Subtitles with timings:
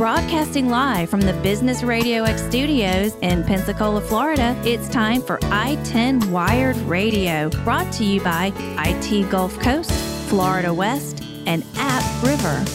[0.00, 5.74] Broadcasting live from the Business Radio X studios in Pensacola, Florida, it's time for I
[5.84, 9.92] 10 Wired Radio, brought to you by IT Gulf Coast,
[10.30, 12.66] Florida West, and AppRiver.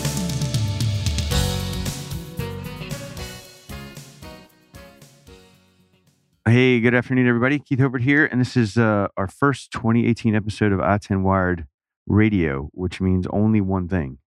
[6.47, 7.57] Hey, good afternoon, everybody.
[7.57, 11.65] Keith Hobart here, and this is uh, our first 2018 episode of I 10 Wired
[12.05, 14.19] Radio, which means only one thing.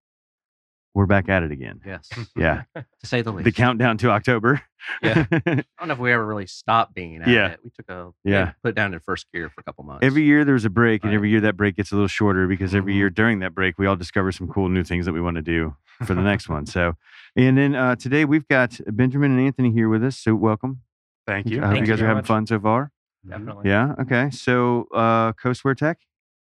[0.98, 1.80] We're back at it again.
[1.86, 2.08] Yes.
[2.36, 2.62] Yeah.
[2.74, 3.44] to say the least.
[3.44, 4.60] the countdown to October.
[5.00, 5.26] Yeah.
[5.30, 5.38] I
[5.78, 7.50] don't know if we ever really stopped being at Yeah.
[7.50, 7.60] it.
[7.62, 8.46] We took a Yeah.
[8.46, 10.04] had put it down in first gear for a couple months.
[10.04, 12.74] every year there's a break, and every year that break gets a little shorter because
[12.74, 15.36] every year during that break, we all discover some cool new things that we want
[15.36, 16.66] to do for the next one.
[16.78, 16.94] So,
[17.36, 20.18] and then uh, today we've got Benjamin and Anthony here with us.
[20.18, 20.80] So, welcome.
[21.28, 21.58] Thank you.
[21.62, 22.26] I hope Thank you guys you are having much.
[22.26, 22.90] fun so far.
[23.24, 23.68] definitely.
[23.70, 23.94] Yeah.
[24.00, 24.30] Okay.
[24.30, 25.98] So, uh, Coastware Tech.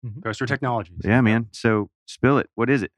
[0.06, 0.98] Coastware Technologies.
[1.06, 1.48] Yeah, man.
[1.52, 2.50] So, spill it.
[2.56, 2.92] What is it?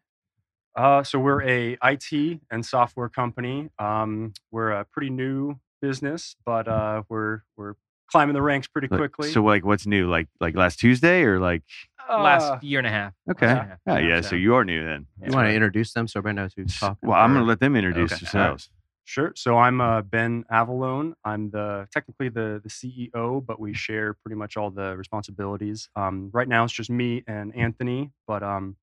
[0.75, 3.69] Uh, so we're a IT and software company.
[3.79, 7.75] Um, we're a pretty new business, but uh, we're we're
[8.07, 9.31] climbing the ranks pretty Like, quickly.
[9.31, 10.09] So, like, what's new?
[10.09, 11.63] Like, like last Tuesday or like?
[12.09, 13.13] Uh, last year and a half.
[13.31, 13.45] Okay.
[13.45, 13.79] Last year and a half.
[14.03, 14.21] Oh, yeah.
[14.21, 15.05] So you are new then.
[15.23, 17.09] You want to introduce them so everybody knows who's talking?
[17.09, 18.19] Well, I'm gonna let them introduce Okay.
[18.19, 18.69] themselves.
[19.05, 19.33] Sure.
[19.35, 21.13] So I'm uh, Ben Avalone.
[21.25, 25.89] I'm the technically the the CEO, but we share pretty much all the responsibilities.
[25.95, 28.75] Um, right now it's just me and Anthony, but um,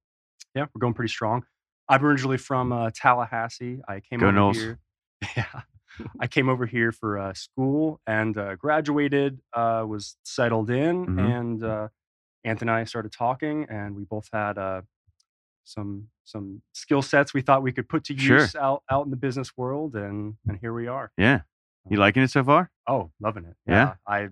[0.55, 1.45] yeah, we're going pretty strong.
[1.91, 3.81] I'm originally from uh, Tallahassee.
[3.87, 4.55] I came Go over Noles.
[4.57, 4.79] here.
[5.37, 5.61] Yeah,
[6.21, 9.41] I came over here for uh, school and uh, graduated.
[9.53, 11.39] Uh, was settled in, Mhm.
[11.39, 11.89] and uh,
[12.45, 14.81] Anthony and I started talking, and we both had uh,
[15.65, 18.39] some some skill sets we thought we could put to Sure.
[18.39, 21.13] use out out in the business world, and and here we are.
[21.19, 21.41] Yeah.
[21.89, 22.71] You liking it so far?
[22.87, 23.57] Oh, loving it.
[23.67, 23.95] Yeah?
[24.07, 24.31] I a lot.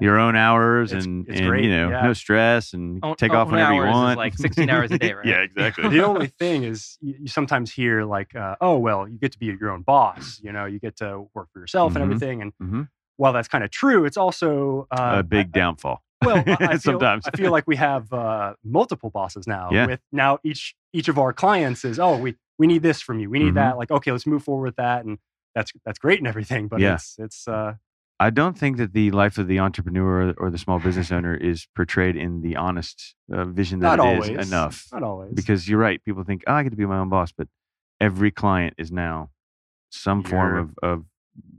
[0.00, 2.02] Your own hours It's- and, it's and great, you know, yeah.
[2.02, 4.18] no stress and Own- take off own whenever you hours is want.
[4.18, 5.26] like 16 hours a day, right?
[5.32, 5.88] yeah, exactly.
[5.88, 9.38] the only thing is you, you sometimes hear like, uh, oh well, you get to
[9.38, 10.40] be your own boss.
[10.42, 11.96] You know, you get to work for yourself Mhm.
[11.96, 12.42] and everything.
[12.42, 12.88] And Mhm.
[13.16, 16.02] while that's kind of true, it's also uh, a big I- I- downfall.
[16.24, 17.26] Well, I, I feel, Sometimes.
[17.32, 19.68] I feel like we have uh, multiple bosses now.
[19.70, 19.86] Yeah.
[19.86, 23.30] With now each each of our clients is, oh, we we need this from you.
[23.30, 23.54] We need Mhm.
[23.54, 23.78] that.
[23.78, 25.18] Like, okay, let's move forward with that, and
[25.54, 26.66] that's that's great and everything.
[26.66, 26.94] But Yeah.
[26.94, 27.74] it's it's uh,
[28.20, 31.68] I don't think that the life of the entrepreneur or the small business owner is
[31.76, 34.88] portrayed in the honest uh, vision that not it is always enough.
[34.92, 35.34] Not always.
[35.34, 36.04] Because you're right.
[36.04, 37.46] People think, oh, I get to be my own boss, but
[38.00, 39.30] every client is now
[39.90, 41.04] some form You're- of, of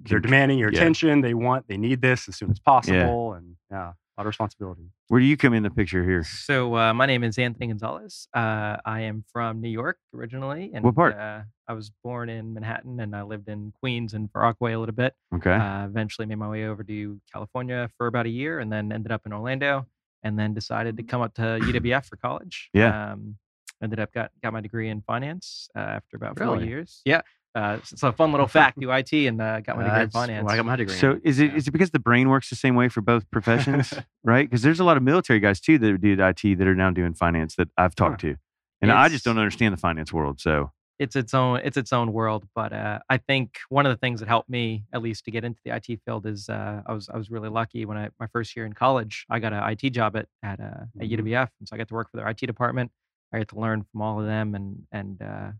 [0.04, 0.80] they're demanding your yeah.
[0.80, 1.22] attention.
[1.22, 4.92] They want, they need this as soon as possible, and yeah, lot of responsibility.
[5.08, 6.24] Where do you come in the picture here?
[6.26, 8.28] So uh, my name is Anthony Gonzalez.
[8.34, 11.16] Uh, I am from New York originally, and What part?
[11.18, 14.80] Uh, I was born in Manhattan, and I lived in Queens and Far Rockaway a
[14.80, 15.14] little bit.
[15.34, 15.54] Okay.
[15.54, 19.14] Uh, eventually, made my way over to California for about a year, and then ended
[19.14, 19.86] up in Orlando,
[20.22, 22.70] and then decided to come up to UWF for college.
[22.74, 23.14] Yeah.
[23.14, 23.38] Um,
[23.82, 27.02] ended up got got my degree in finance uh, after about four years.
[27.06, 27.22] Yeah.
[27.56, 28.80] Uh, s- so a fun little fact.
[28.80, 30.46] Do IT and uh, got my degree in finance.
[30.46, 30.94] where I got my degree.
[30.96, 31.22] So in.
[31.24, 31.58] is it Yeah.
[31.58, 33.94] is it because the brain works the same way for both professions,
[34.24, 34.48] right?
[34.50, 37.14] Because there's a lot of military guys too that did IT that are now doing
[37.14, 38.36] finance that I've talked to,
[38.82, 40.40] and I just don't understand the finance world.
[40.40, 42.46] So it's its own it's its own world.
[42.54, 45.44] But uh, I think one of the things that helped me at least to get
[45.44, 48.28] into the IT field is uh, I was I was really lucky when I my
[48.28, 50.64] first year in college I got an IT job at at, uh,
[51.02, 51.18] at Mhm.
[51.20, 52.92] UWF, and so I got to work for their IT department.
[53.34, 55.52] I got to learn from all of them, and and uh,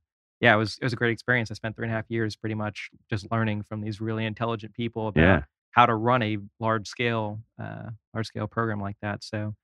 [0.42, 1.52] yeah, it was it was a great experience.
[1.52, 4.74] I spent three and a half years pretty much just learning from these really intelligent
[4.74, 5.42] people about Yeah.
[5.72, 9.24] how to run a large scale uh, large scale program like that.
[9.24, 9.56] So.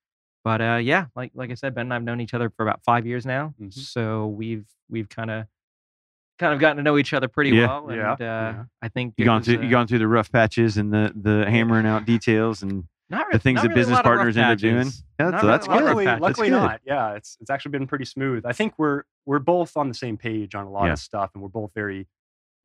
[0.44, 2.84] But uh, yeah, like like I said, Ben and I've known each other for about
[2.86, 3.56] five years now.
[3.60, 3.74] Mhm.
[3.74, 5.48] So we've we've kind of
[6.38, 7.66] kind of gotten to know each other pretty Yeah.
[7.66, 7.88] well.
[7.90, 8.64] And Yeah, uh, yeah.
[8.82, 11.12] I think you gone was, through uh, you gone through the rough patches and the
[11.20, 14.16] the hammering out details and not the things not that really business lot of rough
[14.18, 14.92] partners end up doing.
[15.20, 15.86] Yeah, Not so that's a lot of good.
[15.88, 16.22] Luckily, patches.
[16.22, 16.56] luckily good.
[16.56, 16.82] not.
[16.86, 18.46] Yeah, it's it's actually been pretty smooth.
[18.46, 20.94] I think we're we're both on the same page on a lot Yeah.
[20.94, 22.08] of stuff, and we're both very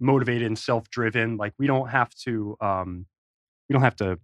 [0.01, 1.37] motivated and self-driven.
[1.37, 3.07] Like we don't have to um,
[3.69, 4.19] we don't have to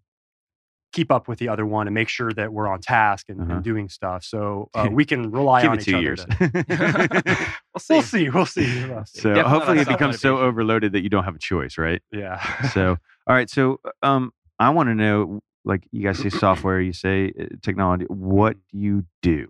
[0.92, 3.54] keep up with the other one and make sure that we're on task and, Uh-huh.
[3.56, 4.24] and doing stuff.
[4.24, 6.02] So uh, we can rely Give on it each two other.
[6.02, 6.24] years.
[6.24, 7.94] to- We'll see.
[7.94, 8.30] we'll see.
[8.30, 8.86] We'll see.
[8.88, 9.20] We'll see.
[9.20, 12.00] so Definitely hopefully it becomes so overloaded that you don't have a choice, right?
[12.10, 12.40] Yeah.
[12.70, 12.96] so
[13.28, 17.32] all right so um i want to know like you guys say software you say
[17.38, 19.48] uh, technology what do you do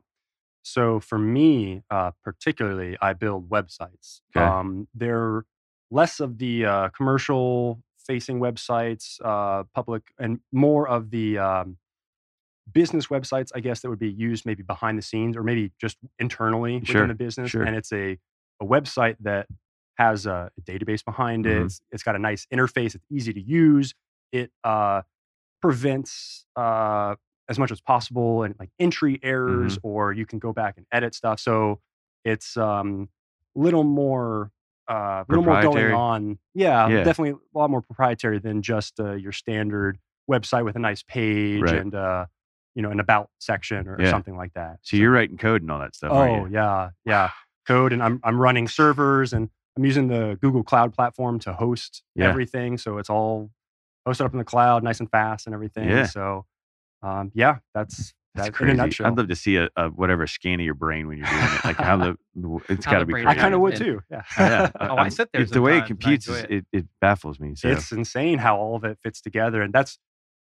[0.62, 4.20] So for me, uh, particularly, I build websites.
[4.36, 4.44] Okay.
[4.44, 5.44] Um, they're
[5.92, 7.78] less of the uh, commercial
[8.08, 11.76] facing websites, uh, public, and more of the um,
[12.72, 15.96] business websites, I guess, that would be used maybe behind the scenes or maybe just
[16.18, 17.50] internally Sure, within the business.
[17.50, 17.62] sure.
[17.62, 18.18] And it's a,
[18.60, 19.46] a website that
[19.98, 21.58] has a, database behind it.
[21.60, 21.66] Mhm.
[21.66, 22.94] It's, it's got a nice interface.
[22.96, 23.94] It's easy to use.
[24.32, 25.02] It uh,
[25.62, 27.14] prevents uh,
[27.49, 31.14] as much as possible and like entry errors, or you can go back and edit
[31.14, 31.41] stuff.
[31.41, 31.81] So
[32.25, 33.08] it's um,
[33.55, 34.50] little more
[34.88, 36.38] uh, a little more going on.
[36.55, 37.03] Yeah, Yeah.
[37.05, 39.99] definitely a lot more proprietary than just uh, your standard
[40.31, 41.81] website with a nice page Right.
[41.81, 42.26] and uh,
[42.75, 44.11] you know an about section or Yeah.
[44.11, 44.79] something like that.
[44.82, 46.12] So you're writing code and all that stuff.
[46.12, 47.31] Oh yeah, yeah.
[47.67, 52.02] Code and I'm I'm running servers and I'm using the Google Cloud platform to host
[52.14, 52.26] Yeah.
[52.29, 52.79] everything.
[52.79, 53.50] So it's all
[54.06, 55.88] hosted up in the cloud, nice and fast and everything.
[55.88, 56.06] Yeah.
[56.06, 56.47] So
[57.03, 58.73] um, yeah, that's That's that crazy.
[58.73, 59.06] in a nutshell.
[59.06, 61.64] I'd love to see a, a whatever scan of your brain when you're doing it.
[61.64, 63.26] Like how the, the it's How got to be crazy.
[63.26, 64.03] I kind of would too.
[64.11, 64.23] Yeah.
[64.38, 64.70] Yeah.
[64.81, 66.29] Oh, I sit there It's the way it sometimes and I computes.
[66.29, 66.50] it.
[66.50, 67.55] it, it baffles me.
[67.55, 69.99] So It's insane how all of it fits together, and that's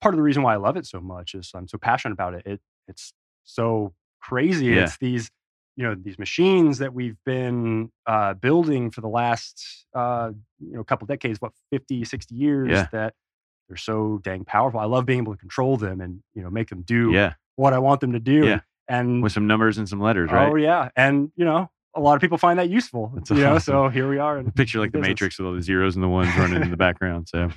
[0.02, 1.36] part of the reason why I love it so much.
[1.36, 2.44] Is I'm so passionate about it.
[2.46, 3.14] It it's
[3.44, 4.68] so crazy.
[4.68, 4.84] Yeah.
[4.84, 5.30] It's these
[5.78, 10.84] you know these machines that we've been uh, building for the last uh, you know
[10.84, 12.70] couple decades, what 50, 60 years.
[12.70, 12.88] Yeah.
[12.92, 13.14] That
[13.72, 14.82] they're so dang powerful.
[14.82, 17.72] I love being able to control them and you know make them do yeah, what
[17.72, 18.46] I want them to do.
[18.46, 18.60] Yeah.
[18.90, 20.52] And with some numbers and some letters, right?
[20.52, 23.14] oh yeah, and you know a lot of people find that useful.
[23.16, 24.38] That's you know, so here we are.
[24.38, 25.10] in Picture like the business.
[25.10, 27.30] Matrix with all the zeros and the ones running in the background.
[27.30, 27.50] So, all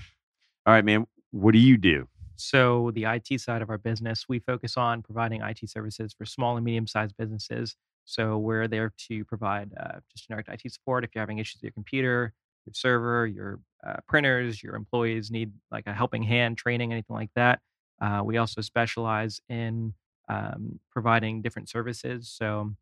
[0.72, 1.04] right, man.
[1.32, 2.06] What do you do?
[2.36, 6.56] So, the IT side of our business, we focus on providing IT services for small
[6.56, 7.74] and medium sized businesses.
[8.04, 11.64] So, we're there to provide uh, just generic IT support if you're having issues with
[11.64, 12.32] your computer,
[12.66, 17.30] your server, your uh, printers, your employees need like a helping hand, training, anything like
[17.36, 17.60] that.
[18.00, 19.94] Uh, we also specialize in
[20.28, 22.28] um, providing different services.
[22.28, 22.74] So,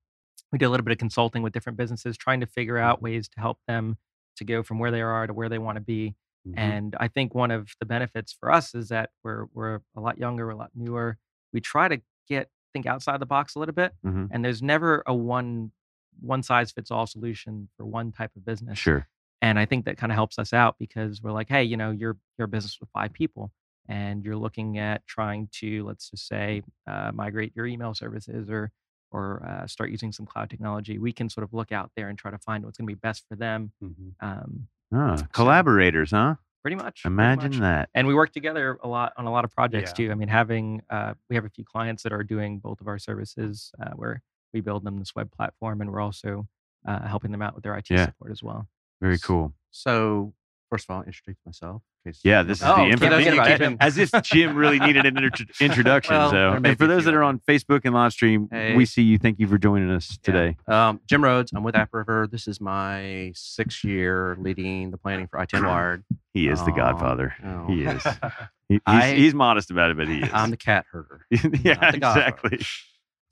[0.52, 3.26] we do a little bit of consulting with different businesses, trying to figure out ways
[3.28, 3.96] to help them
[4.36, 6.14] to go from where they are to where they want to be.
[6.46, 6.54] Mhm.
[6.56, 10.18] And I think one of the benefits for us is that we're we're a lot
[10.18, 11.16] younger, we're a lot newer.
[11.52, 14.28] We try to get think outside the box a little bit, Mhm.
[14.30, 15.72] and there's never a one
[16.20, 18.78] one size fits all solution for one type of business.
[18.78, 19.08] Sure.
[19.42, 21.90] And I think that kind of helps us out because we're like, hey, you know,
[21.90, 23.50] you're you're a business with five people,
[23.88, 28.70] and you're looking at trying to let's just say uh, migrate your email services or
[29.10, 30.98] or uh, start using some cloud technology.
[30.98, 32.98] We can sort of look out there and try to find what's going to be
[32.98, 33.72] best for them.
[33.82, 34.14] Mhm.
[34.20, 36.36] Um, Ah, collaborators, huh?
[36.62, 37.02] pretty much.
[37.02, 37.90] pretty Imagine much that.
[37.94, 40.06] and we work together a lot on a lot of projects Yeah.
[40.06, 40.12] too.
[40.12, 42.98] I mean, having uh, we have a few clients that are doing both of our
[42.98, 44.22] services uh, where
[44.54, 46.46] we build them this web platform, and we're also
[46.86, 48.06] uh, helping them out with their IT Yeah.
[48.06, 48.68] support as well.
[49.02, 49.52] Very cool.
[49.72, 50.32] So,
[50.70, 51.82] first of all, introduce myself.
[52.06, 52.80] case Yeah, this is don't.
[52.80, 53.42] Oh, the forget info.
[53.44, 53.60] keep it.
[53.72, 56.14] it- As if Jim really needed an intro- introduction.
[56.14, 58.74] Well, so, and for those that are on Facebook and live stream, Hey.
[58.76, 59.18] we see you.
[59.18, 60.32] Thank you for joining us Yeah.
[60.32, 60.56] today.
[60.68, 61.52] Um, Jim Rhodes.
[61.54, 62.30] I'm with AppRiver.
[62.30, 66.04] This is my sixth year leading the planning for I10 Wired.
[66.34, 67.34] He is the Um, Godfather.
[67.44, 67.66] oh.
[67.66, 68.02] He is.
[68.68, 70.30] He- he's, I- he's modest about it, but he is.
[70.32, 71.26] I'm the cat herder.
[71.30, 72.20] yeah, not the Godfather.
[72.20, 72.58] exactly.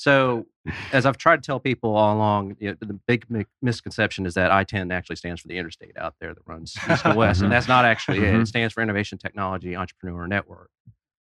[0.00, 0.46] So,
[0.94, 4.32] as I've tried to tell people all along, you know, the big mi- misconception is
[4.32, 7.52] that I-10 actually stands for the interstate out there that runs east to west, and
[7.52, 8.34] that's not actually it.
[8.34, 10.70] It stands for Innovation Technology Entrepreneur Network.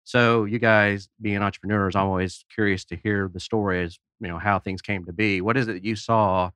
[0.06, 4.58] So, you guys being entrepreneurs, I'm always curious to hear the stories, you know, how
[4.58, 5.40] things came to be.
[5.40, 6.50] What is it that you saw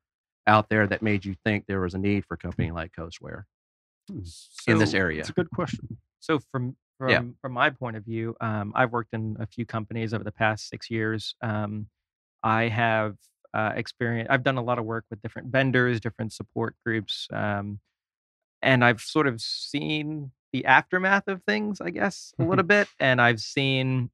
[0.47, 3.43] out there that made you think there was a need for a company like Coastware
[4.67, 5.19] in this area?
[5.19, 5.99] It's a good question.
[6.19, 7.21] So from from Yeah.
[7.43, 10.67] from my point of view, um, I've worked in a few companies over the past
[10.67, 11.35] six years.
[11.43, 11.89] Um,
[12.43, 13.15] I have
[13.53, 14.27] uh, experience.
[14.29, 17.79] I've done a lot of work with different vendors, different support groups, um,
[18.61, 22.87] and I've sort of seen the aftermath of things, I guess, a little bit.
[22.99, 24.09] And I've seen,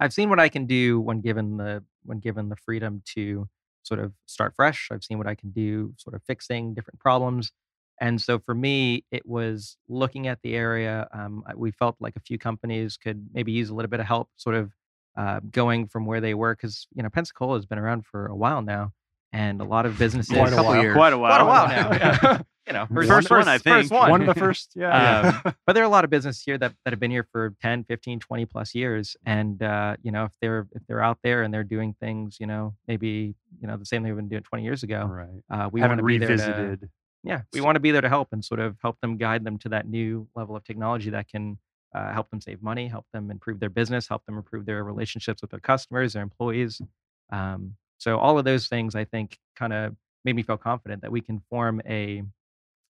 [0.00, 3.48] I've seen what I can do when given the when given the freedom to
[3.82, 4.88] sort of start fresh.
[4.90, 7.52] I've seen what I can do, sort of fixing different problems.
[8.00, 11.08] And so for me, it was looking at the area.
[11.12, 14.28] Um, we felt like a few companies could maybe use a little bit of help,
[14.36, 14.72] sort of
[15.18, 18.36] uh, going from where they were, because you know Pensacola has been around for a
[18.36, 18.92] while now,
[19.32, 20.34] and a lot of businesses.
[20.34, 20.82] Quite a couple while.
[20.82, 20.94] years.
[20.94, 21.30] Quite a while.
[21.30, 21.92] Quite a while now.
[21.92, 22.42] Yeah.
[22.68, 23.76] you know, First first, one, I think.
[23.76, 24.10] First one.
[24.10, 25.40] One of the first, yeah.
[25.44, 27.54] Um, but there are a lot of businesses here that, that have been here for
[27.62, 31.42] 10 15 20 plus years and uh, you know if they're if they're out there
[31.42, 34.42] and they're doing things you know maybe you know the same thing they've been doing
[34.42, 35.28] 20 years ago right.
[35.50, 36.90] uh, we Haven't to be there to, revisited.
[37.24, 39.58] yeah we want to be there to help and sort of help them guide them
[39.58, 41.58] to that new level of technology that can
[41.94, 45.42] uh, help them save money help them improve their business help them improve their relationships
[45.42, 46.80] with their customers their employees
[47.30, 51.10] um, so all of those things i think kind of made me feel confident that
[51.10, 52.22] we can form a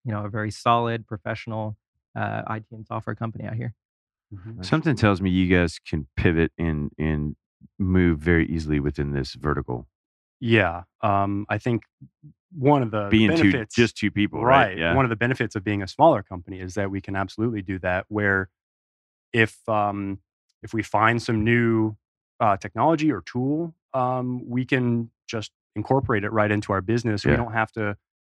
[0.04, 1.76] you know a very solid professional
[2.16, 3.74] uh, IT and software company out here.
[4.34, 4.64] Mhm.
[4.64, 7.36] Something tells me you guys can pivot and and
[7.78, 9.88] move very easily within this vertical.
[10.40, 10.84] Yeah.
[11.02, 11.82] Um, I think
[12.52, 14.68] one of the Being two, just two people, right?
[14.68, 14.78] right.
[14.78, 14.94] Yeah.
[14.94, 17.78] One of the benefits of being a smaller company is that we can absolutely do
[17.80, 18.04] that.
[18.08, 18.48] Where
[19.32, 20.18] if um,
[20.62, 21.96] if we find some new
[22.40, 27.24] uh, technology or tool, um, we can just incorporate it right into our business.
[27.24, 27.32] Yeah.
[27.32, 27.96] We don't have to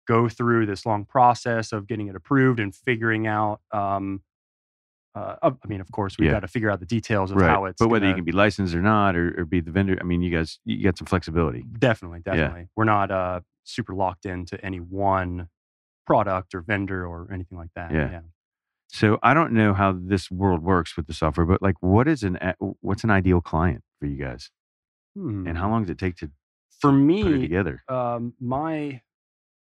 [0.08, 3.62] go through this long process of getting it approved and figuring out.
[3.72, 4.22] Um,
[5.16, 6.34] uh, I mean, of course, we've Yeah.
[6.34, 7.50] got to figure out the details of right.
[7.50, 7.80] how it's.
[7.80, 10.04] but whether you gonna- can be licensed or not, or, or be the vendor, I
[10.04, 11.64] mean, you guys, you got some flexibility.
[11.78, 12.70] Definitely, definitely.
[12.76, 15.50] We're not uh, super locked into any one
[16.06, 17.92] product or vendor or anything like that.
[17.92, 18.12] Yeah.
[18.12, 18.22] yeah.
[18.92, 22.24] So I don't know how this world works with the software, but like, what is
[22.24, 22.38] an
[22.82, 24.50] what's an ideal client for you guys,
[25.16, 25.48] Hmm.
[25.48, 26.32] and how long does it take to
[26.82, 27.84] For put it me, together?
[27.88, 29.02] um, my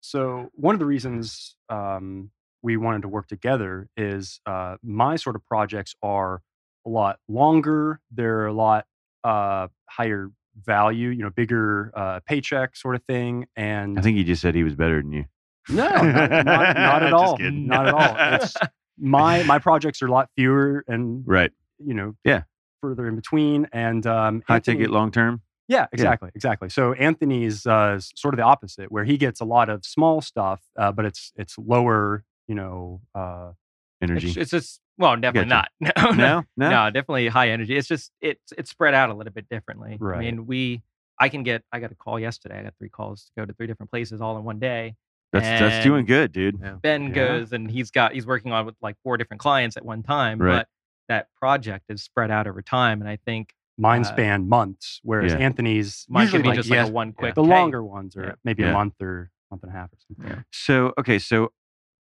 [0.00, 2.30] so one of the reasons um,
[2.62, 6.40] we wanted to work together is uh, my sort of projects are
[6.86, 8.00] a lot longer.
[8.10, 8.86] They're a lot
[9.24, 13.46] uh, higher value, you know, bigger uh, paycheck sort of thing.
[13.56, 15.24] And I think he just said he was better than you.
[15.68, 16.44] no, not, not,
[16.76, 18.16] not at all, not at all.
[18.36, 18.54] It's
[18.98, 21.52] my my projects are a lot fewer and Right.
[21.78, 22.42] you know Yeah.
[22.80, 25.42] further in between and um, High Anthony- ticket, long term.
[25.68, 26.68] yeah, exactly, exactly.
[26.70, 30.62] So Anthony's uh, sort of the opposite, where he gets a lot of small stuff,
[30.78, 33.00] uh, but it's it's lower, you know.
[33.14, 33.52] Uh,
[34.00, 34.28] Energy.
[34.28, 35.70] It's, it's just well, definitely not.
[35.80, 36.70] No, no, no, no.
[36.70, 37.76] no, definitely high energy.
[37.76, 39.96] It's just it's it's spread out a little bit differently.
[39.98, 40.18] Right.
[40.18, 40.82] I mean, we
[41.20, 42.60] I can get I got a call yesterday.
[42.60, 44.94] I got three calls to go to three different places all in one day.
[45.32, 46.56] That's that's doing good, dude.
[46.60, 46.76] Yeah.
[46.82, 47.12] Ben Yeah.
[47.14, 50.38] goes and he's got he's working on with like four different clients at one time,
[50.38, 50.58] Right.
[50.60, 50.68] but
[51.08, 53.00] that project is spread out over time.
[53.00, 55.38] And I think mine Uh, span months, whereas Yeah.
[55.38, 57.34] Anthony's mine usually could be like just like a one quick.
[57.34, 58.32] the hey, longer ones are Yeah.
[58.44, 58.70] maybe Yeah.
[58.70, 60.26] a month or month and a half or something.
[60.36, 60.42] Yeah.
[60.52, 61.52] So okay, so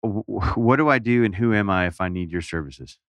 [0.03, 2.99] w- w- what do I do, and who am I if I need your services?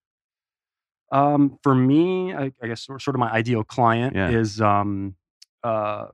[1.12, 4.30] Um, for me, I, I guess sort sort of my ideal client Yeah.
[4.30, 5.16] is um,
[5.64, 6.06] uh,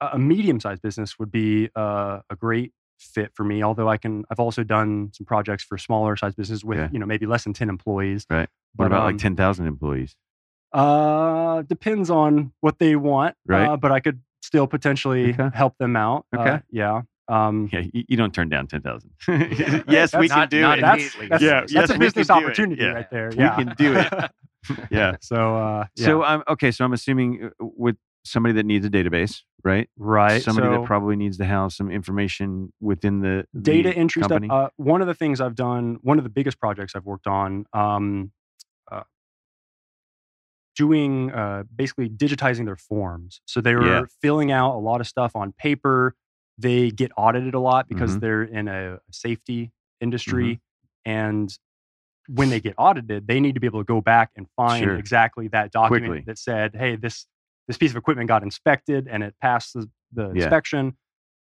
[0.00, 3.62] a a medium-sized business would be uh, a great fit for me.
[3.62, 6.90] Although I can, I've also done some projects for smaller sized businesses with Okay.
[6.92, 8.26] you know maybe less than ten employees.
[8.30, 8.48] Right.
[8.76, 10.16] What But, about um, like ten thousand employees?
[10.72, 13.34] Uh, depends on what they want.
[13.46, 13.66] Right.
[13.66, 15.48] Uh, but I could still potentially Okay.
[15.54, 16.26] help them out.
[16.36, 16.60] Uh, Okay.
[16.70, 17.02] yeah.
[17.28, 19.10] Um, Yeah, you, you don't turn down ten thousand.
[19.28, 20.80] yes, we That's- can do it.
[20.80, 22.46] that's Yeah, that's a business can do it.
[22.46, 23.30] opportunity right there.
[23.30, 23.54] We Yeah.
[23.56, 24.30] can do it.
[24.90, 25.16] yeah.
[25.20, 26.04] So uh, yeah.
[26.06, 26.70] So I'm okay.
[26.70, 27.96] So I'm assuming uh, with
[28.30, 29.88] somebody that needs a database, right?
[29.96, 30.42] right.
[30.42, 34.46] Somebody so, that probably needs to have some information within the, the data entry company.
[34.48, 34.66] stuff.
[34.66, 37.66] Uh, one of the things I've done, one of the biggest projects I've worked on,
[37.72, 38.32] um,
[38.90, 39.02] uh,
[40.76, 43.40] doing uh, basically digitizing their forms.
[43.46, 44.04] So they were Yeah.
[44.22, 46.14] filling out a lot of stuff on paper.
[46.56, 48.20] They get audited a lot because Mhm.
[48.20, 50.54] they're in a safety industry,
[51.06, 51.10] Mm-hmm.
[51.10, 51.58] and
[52.28, 54.96] when they get audited, they need to be able to go back and find Sure.
[54.96, 56.24] exactly that document Quickly.
[56.26, 57.26] that said, "Hey, this
[57.68, 60.42] this piece of equipment got inspected and it passed the, the Yeah.
[60.44, 60.96] inspection."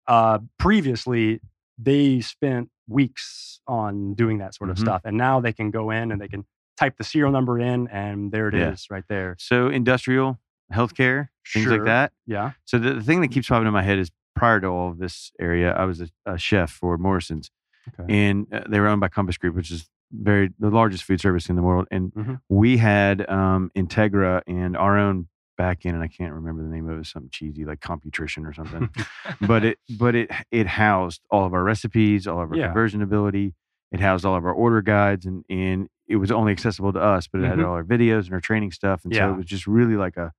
[0.07, 1.39] Uh, previously,
[1.77, 4.81] they spent weeks on doing that sort of Mhm.
[4.81, 6.45] stuff, and now they can go in and they can
[6.77, 8.95] type the serial number in, and there it is, Yeah.
[8.95, 9.35] right there.
[9.39, 10.39] so industrial,
[10.73, 12.13] healthcare, things like that.
[12.25, 12.51] Yeah.
[12.65, 14.97] So the, the thing that keeps popping in my head is prior to all of
[14.97, 17.51] this area, I was a, a chef for Morrison's,
[17.89, 18.05] Okay.
[18.27, 21.49] and uh, they were owned by Compass Group, which is very the largest food service
[21.49, 21.88] in the world.
[21.91, 22.41] And Mhm.
[22.49, 25.27] we had um, Integra and our own
[25.60, 28.54] back in, and I can't remember the name of it, something cheesy like Computrition or
[28.54, 28.89] something.
[29.42, 32.68] but it but it it housed all of our recipes, all of our Yeah.
[32.68, 33.54] conversion ability.
[33.92, 37.28] It housed all of our order guides, and and it was only accessible to us,
[37.28, 37.68] but it had Mhm.
[37.68, 40.32] all our videos and our training stuff, and so it was just really like a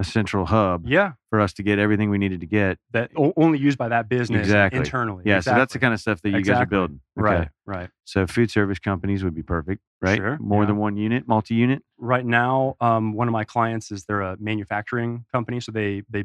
[0.00, 2.78] a central hub yeah, for us to get everything we needed to get.
[2.90, 4.80] that o- only used by that business Exactly.
[4.80, 5.22] internally.
[5.24, 7.00] Yeah, so that's the kind of stuff that you guys are building.
[7.18, 7.24] Okay.
[7.32, 7.90] right, right.
[8.04, 10.16] So food service companies would be perfect, right?
[10.16, 10.66] Sure, More yeah.
[10.66, 11.82] than one unit, multi-unit.
[11.96, 16.24] right now um, one of my clients is they're a manufacturing company so they they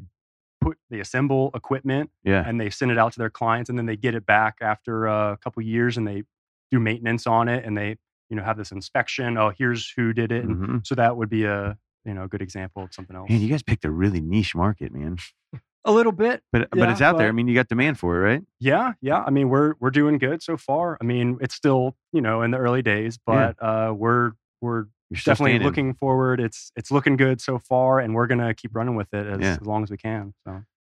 [0.62, 2.44] put they assemble equipment Yeah.
[2.46, 5.06] and they send it out to their clients and then they get it back after
[5.06, 6.24] a couple years and they
[6.72, 7.98] do maintenance on it and they
[8.30, 10.88] you know have this inspection oh here's who did it and Mhm.
[10.88, 11.78] so that would be a
[12.10, 14.56] you know a good example of something else Man, you guys picked a really niche
[14.56, 15.18] market, man.
[15.86, 17.30] a little bit But but it's out there.
[17.30, 18.42] I mean, you got demand for it, right?
[18.60, 22.20] yeah yeah i mean we're we're doing good so far i mean it's still you
[22.22, 23.54] know in the early days Yeah.
[23.58, 26.40] but uh we're we're You're definitely looking forward.
[26.42, 29.58] It's it's looking good so far, and we're gonna keep running with it as, Yeah.
[29.62, 30.34] as long as we can.
[30.46, 30.52] So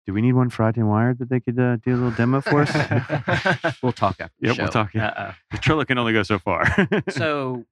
[0.06, 2.40] Do we need one Friday and Wired that they could uh, do a little demo
[2.50, 2.72] for us?
[3.82, 4.62] We'll talk after the yep, show.
[4.62, 4.94] we'll talk.
[4.94, 5.34] Yeah.
[5.52, 6.62] The Trilla can only go so far.
[7.10, 7.64] so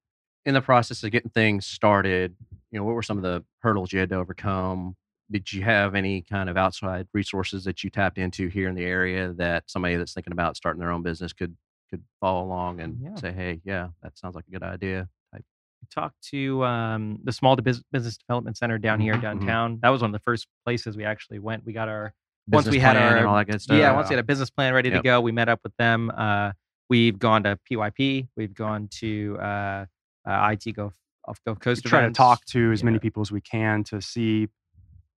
[0.45, 2.37] in the process of getting things started
[2.71, 4.95] you know what were some of the hurdles you had to overcome
[5.31, 8.85] did you have any kind of outside resources that you tapped into here in the
[8.85, 11.57] area that somebody that's thinking about starting their own business could
[11.91, 13.15] could follow along and Yeah.
[13.17, 15.45] say hey yeah that sounds like a good idea type
[15.91, 19.23] talked to um, the Small Bus- Business Development Center down here Mhm, mhm.
[19.23, 19.79] downtown.
[19.81, 21.65] That was one of the first places we actually went.
[21.65, 22.13] We got our
[22.49, 24.27] once Business we had our and all that good stuff yeah, once we had a
[24.27, 26.11] business plan ready to go, we met up with them.
[26.17, 26.53] Uh,
[26.91, 28.29] we've gone to PYP.
[28.37, 29.87] We've gone to uh,
[30.27, 30.95] uh, IT Gulf
[31.29, 31.85] off Gulf Coast.
[31.85, 34.49] try to talk to as many people as we can to see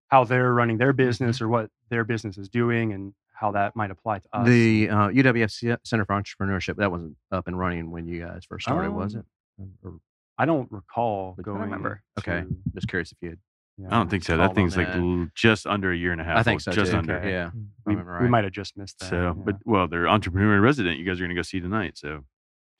[0.08, 3.89] how they're running their business or what their business is doing and how that might
[3.91, 4.46] apply to us.
[4.48, 8.65] the uh, UWF Center for Entrepreneurship that wasn't up and running when you guys first
[8.65, 9.24] started, was Um,
[9.60, 9.68] it?
[9.84, 9.94] Or
[10.38, 11.62] I don't recall I going.
[11.62, 12.03] remember.
[12.20, 12.41] Okay.
[12.41, 13.39] to- just curious if you had
[13.77, 13.88] Yeah.
[13.88, 14.38] I don't think so.
[14.38, 15.32] That thing's like that.
[15.34, 16.38] just under a year and a half.
[16.38, 16.98] I think old, so Just too.
[16.98, 17.18] under.
[17.18, 17.32] Okay.
[17.32, 17.68] Yeah, Mm.
[17.86, 19.10] we, remember we might have just missed that.
[19.10, 19.34] So, yeah.
[19.34, 21.00] but well, they're entrepreneur in resident.
[21.00, 21.98] You guys are going to go see tonight.
[21.98, 22.25] So,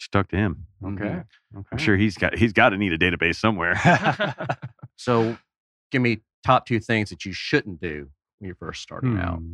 [0.02, 0.66] just talk to him.
[0.84, 1.26] okay, Mhm.
[1.58, 1.68] okay.
[1.72, 3.76] I'm sure he's got he's got to need a database somewhere.
[4.98, 5.36] So,
[5.92, 9.40] give me top two things that you shouldn't do when you're first starting out.
[9.40, 9.54] Hmm,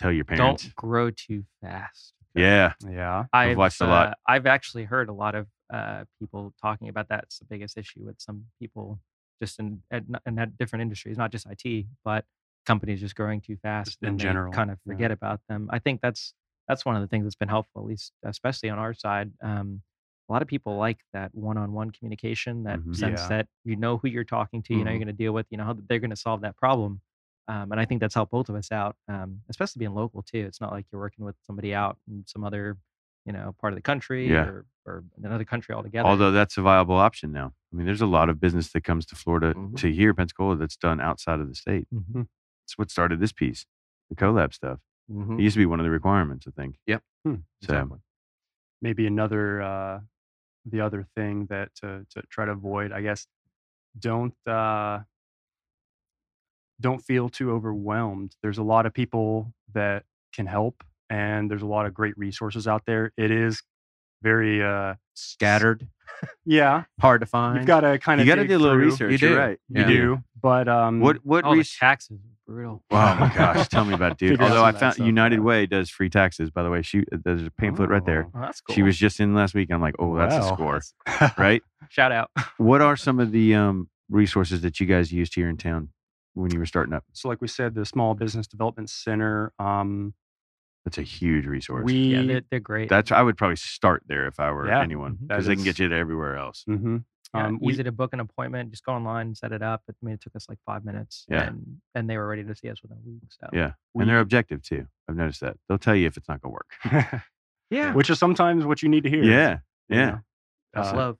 [0.00, 0.62] Tell your parents.
[0.62, 2.14] Don't grow too fast.
[2.34, 2.74] Yeah.
[2.88, 3.24] Yeah.
[3.32, 4.08] I've watched a lot.
[4.10, 8.04] uh, I've actually heard a lot of uh, people talking about that's the biggest issue
[8.04, 9.00] with some people,
[9.42, 12.24] just in at, in that different industries, not just IT, but
[12.64, 14.92] companies just growing too fast in and they general, kind of yeah.
[14.92, 15.68] forget about them.
[15.72, 16.32] I think that's
[16.68, 19.32] that's one of the things that's been helpful, at least especially on our side.
[19.42, 19.82] Um,
[20.28, 22.94] a lot of people like that one-on-one communication, that Mhm.
[22.96, 23.28] sense Yeah.
[23.28, 24.92] that you know who you're talking to, you know Mhm.
[24.92, 27.00] you're going to deal with, you know how they're going to solve that problem.
[27.48, 30.40] Um, and I think that's helped both of us out, um, especially being local too.
[30.40, 32.76] It's not like you're working with somebody out in some other,
[33.24, 34.44] you know, part of the country Yeah.
[34.44, 36.06] or, or another country altogether.
[36.06, 37.54] Although that's a viable option now.
[37.72, 39.76] I mean, there's a lot of business that comes to Florida Mhm.
[39.78, 41.88] to here, Pensacola, that's done outside of the state.
[41.90, 42.28] Mhm.
[42.64, 43.64] It's what started this piece,
[44.10, 44.80] the collab stuff.
[45.10, 45.38] Mhm.
[45.38, 46.76] It used to be one of the requirements, I think.
[46.86, 47.02] Yep.
[47.24, 47.34] Hmm.
[47.62, 47.98] So, Exactly.
[48.82, 50.00] maybe another uh
[50.64, 53.26] the other thing that to to try to avoid i guess
[53.98, 54.98] don't uh
[56.80, 61.66] don't feel too overwhelmed there's a lot of people that can help and there's a
[61.66, 63.62] lot of great resources out there it is
[64.22, 65.88] very uh Scattered,
[66.44, 67.56] yeah hard to find.
[67.58, 69.12] you've got to kind of you got to do a little research.
[69.20, 69.38] You You're do.
[69.40, 69.58] right.
[69.68, 69.86] you Yeah.
[69.88, 72.82] do but um What what the res- taxes brutal.
[72.90, 74.40] Wow, my gosh, tell me about it, dude.
[74.40, 75.42] Although I found stuff, United yeah.
[75.42, 76.82] Way does free taxes, by the way.
[76.82, 78.26] She there's a pamphlet right there.
[78.34, 78.74] Oh, Oh, that's cool.
[78.74, 79.70] She was just in last week.
[79.70, 81.62] I'm like, oh, that's a score, That's- right?
[81.90, 82.30] shout out.
[82.56, 85.90] what are some of the um, resources that you guys used here in town
[86.34, 87.04] when you were starting up?
[87.12, 90.14] so like we said the small business development center um
[90.84, 91.84] That's a huge resource.
[91.84, 92.88] we Yeah, they're, they're great.
[92.88, 94.80] That's I would probably start there if I were Yeah.
[94.82, 96.64] anyone because they can get you to everywhere else.
[97.34, 97.40] Mhm.
[97.40, 98.70] Yeah, um, we- easy to book an appointment.
[98.70, 99.82] Just go online, set it up.
[99.88, 101.26] I mean, it took us like five minutes.
[101.28, 101.42] Yeah.
[101.48, 103.20] And, and they were ready to see us within a week.
[103.30, 104.86] So Yeah, we- and they're objective too.
[105.08, 107.22] I've noticed that they'll tell you if it's not going to work.
[107.70, 110.06] yeah, which is sometimes what you need to hear Yeah, you yeah.
[110.10, 110.20] know?
[110.74, 111.18] that's Uh, love.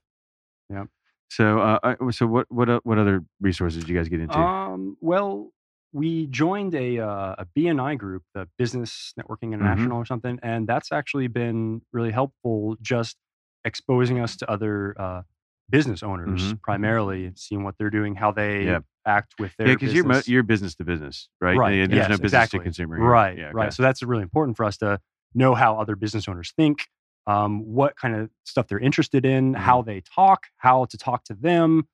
[0.71, 0.85] Yeah.
[1.31, 4.39] So, uh, uh, so what what what other resources did you guys get into?
[4.39, 5.53] Um, well,
[5.93, 10.91] we joined a uh, a BNI group, the Business Networking International or something, and that's
[10.91, 12.77] actually been really helpful.
[12.81, 13.17] Just
[13.65, 15.23] exposing us to other uh,
[15.71, 16.63] business owners, Mhm.
[16.63, 18.81] primarily seeing what they're doing, how they Yeah.
[19.07, 20.29] act with their yeah, because you're mo- business.
[20.29, 21.57] you're business to business, right?
[21.57, 22.59] Right, Yeah, There's yes, no business exactly.
[22.61, 22.97] to consumer.
[22.97, 23.07] here.
[23.07, 23.67] right, Yeah, right.
[23.67, 23.71] okay.
[23.71, 25.01] So that's really important for us to
[25.35, 26.87] know how other business owners think,
[27.27, 29.63] um, what kind of stuff they're interested in, Mm-hmm.
[29.63, 31.87] how they talk, how to talk to them.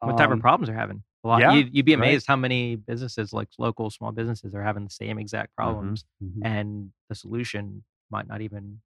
[0.00, 1.04] What type of um, problems they're having?
[1.24, 1.40] A lot.
[1.40, 2.00] yeah, you, you'd be right.
[2.08, 6.40] amazed how many businesses, like local small businesses, are having the same exact problems, mhm.
[6.44, 8.80] and the solution might not even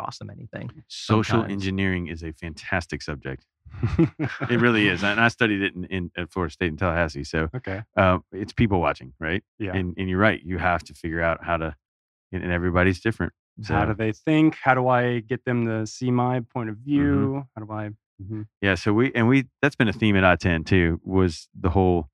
[0.00, 0.68] cost them anything.
[0.88, 1.52] Social sometimes.
[1.52, 3.46] engineering is a fantastic subject.
[4.50, 7.24] It really is, and I studied it in, in at Florida State in Tallahassee.
[7.24, 7.82] So okay.
[7.96, 9.42] uh, it's people watching, right?
[9.58, 9.74] Yeah.
[9.76, 10.40] And and you're right.
[10.42, 11.76] You have to figure out how to,
[12.32, 13.32] and, and everybody's different.
[13.62, 16.78] So how do they think how do i get them to see my point Mm-hmm.
[16.80, 17.90] of view how do i
[18.22, 18.46] Mhm.
[18.62, 21.68] Yeah, so we and we that's been a theme at I ten too was the
[21.70, 22.08] whole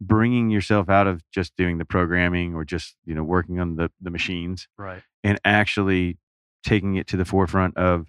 [0.00, 3.90] bringing yourself out of just doing the programming or just you know working on the
[4.00, 6.18] the machines right and actually
[6.64, 8.06] taking it to the forefront of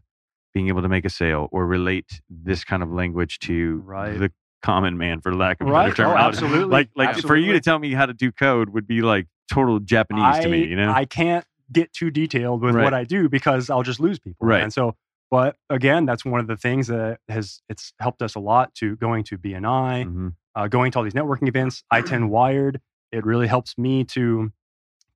[0.56, 4.18] being able to make a sale or relate this kind of language to Right.
[4.18, 4.32] the
[4.63, 5.89] common man for lack of Right.
[5.89, 6.65] better Oh, absolutely.
[6.72, 9.80] Like like for you to tell me how to do code would be like total
[9.80, 10.89] Japanese to me, you know?
[10.91, 12.84] i can't get too detailed with Right.
[12.84, 14.63] what i do because i'll just lose people Right.
[14.63, 14.96] and so
[15.30, 18.96] but again that's one of the things that has it's helped us a lot to
[18.96, 20.34] going to bni Mhm.
[20.56, 24.52] uh, going to all these networking events i10 wired it really helps me to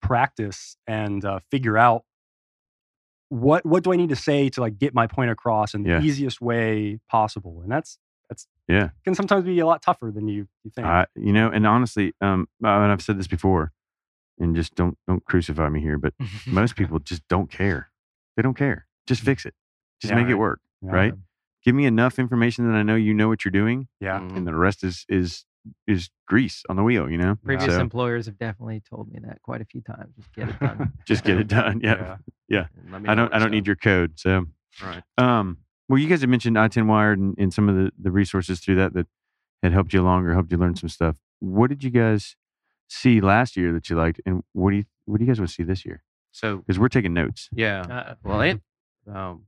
[0.01, 2.03] practice and uh, figure out
[3.29, 5.89] what what do i need to say to like get my point across in the
[5.89, 6.01] Yeah.
[6.01, 8.89] easiest way possible and that's that's Yeah.
[9.05, 12.13] can sometimes be a lot tougher than you you think I, you know, and honestly,
[12.21, 13.71] um, uh, and I've said this before,
[14.39, 16.13] and just don't don't crucify me here, but
[16.45, 17.89] most people just don't care.
[18.35, 18.85] They don't care.
[19.07, 19.53] Just fix it.
[20.01, 20.59] Just Yeah, make it work.
[20.81, 20.91] Yeah.
[20.91, 21.13] Right?
[21.65, 24.55] Give me enough information that I know you know what you're doing, yeah and the
[24.55, 25.45] rest is is
[25.87, 27.09] is grease on the wheel.
[27.09, 30.15] You know, Previous So, employers have definitely told me that quite a few times.
[30.15, 30.93] Just get it done.
[31.05, 31.81] just get it done.
[32.51, 34.13] Yeah, And let me I know don't I don't need your code.
[34.19, 34.45] So,
[34.83, 35.03] right.
[35.19, 38.59] um, well, you guys have mentioned i10 Wired and, and some of the the resources
[38.59, 39.05] through that that
[39.61, 41.17] had helped you along or helped you learn some stuff.
[41.39, 42.35] What did you guys
[42.87, 45.49] see last year that you liked, and what do you what do you guys want
[45.49, 46.01] to see this year?
[46.31, 47.49] So Because we're taking notes.
[47.51, 47.81] yeah.
[47.81, 48.61] Uh, Well, it,
[49.07, 49.43] um,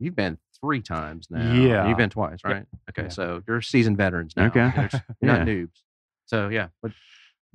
[0.00, 1.52] you've been three times now.
[1.52, 1.88] Yeah.
[1.88, 2.64] You've been twice, right?
[2.90, 3.02] Okay.
[3.04, 3.08] Yeah.
[3.08, 4.46] So you're seasoned veterans now.
[4.46, 4.72] Okay.
[4.76, 4.88] You're
[5.22, 5.38] Yeah.
[5.38, 5.82] not noobs.
[6.26, 6.92] So yeah, but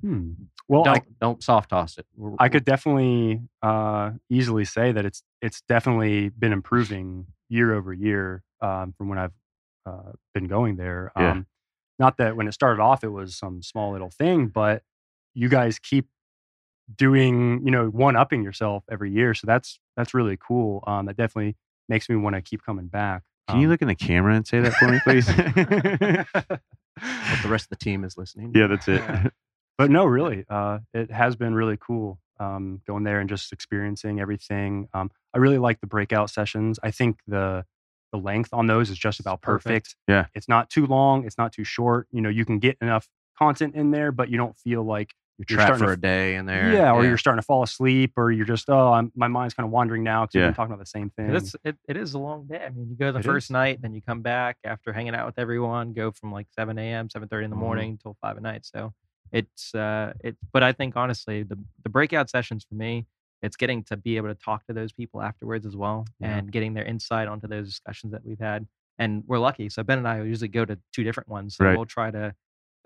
[0.02, 0.32] Hmm.
[0.68, 2.06] Well, don't I, don't soft toss it.
[2.18, 7.94] We're- I could definitely uh, easily say that it's it's definitely been improving year over
[7.94, 9.32] year um, from when I've
[9.86, 11.14] uh, been going there.
[11.18, 11.32] Yeah.
[11.32, 11.46] Um,
[11.98, 14.84] not that when it started off it was some small little thing, but
[15.34, 16.08] you guys keep
[16.94, 19.34] doing, you know, one upping yourself every year.
[19.34, 20.84] So that's that's really cool.
[20.88, 21.56] Um, that definitely
[21.90, 23.24] makes me want to keep coming back.
[23.50, 25.28] Can you Um, look in the camera and say that for me, please?
[27.44, 28.54] The rest of the team is listening.
[28.56, 29.02] yeah, that's it.
[29.02, 29.28] Yeah.
[29.78, 34.22] but no, really, uh, it has been really cool um, going there and just experiencing
[34.22, 34.88] everything.
[34.94, 36.80] Um, I really like the breakout sessions.
[36.84, 37.66] I think the
[38.14, 39.66] the length on those is just about perfect.
[39.66, 39.96] perfect.
[40.08, 40.28] Yeah.
[40.34, 41.26] it's not too long.
[41.26, 42.08] It's not too short.
[42.12, 45.46] You know, you can get enough content in there, but you don't feel like You're
[45.50, 46.72] You're trapped starting for a day in there.
[46.74, 49.66] yeah, or you're starting to fall asleep, or you're just oh, I'm, my mind's kind
[49.66, 50.42] of wandering now because Yeah.
[50.44, 51.30] we've been talking about the same thing.
[51.36, 52.64] It's, it, it is a long day.
[52.66, 53.52] I mean, you go the It first is.
[53.52, 57.10] night, then you come back after hanging out with everyone, go from like 7 a.m.,
[57.10, 57.60] 7.30 in the Mhm.
[57.60, 58.66] morning until 5 at night.
[58.66, 58.94] So
[59.34, 63.06] it's, uh, it, but I think honestly, the, the breakout sessions for me,
[63.42, 66.38] it's getting to be able to talk to those people afterwards as well Yeah.
[66.38, 68.66] and getting their insight onto those discussions that we've had.
[68.98, 69.68] And we're lucky.
[69.68, 71.58] So Ben and I usually go to two different ones.
[71.58, 71.76] So Right.
[71.76, 72.34] we'll try to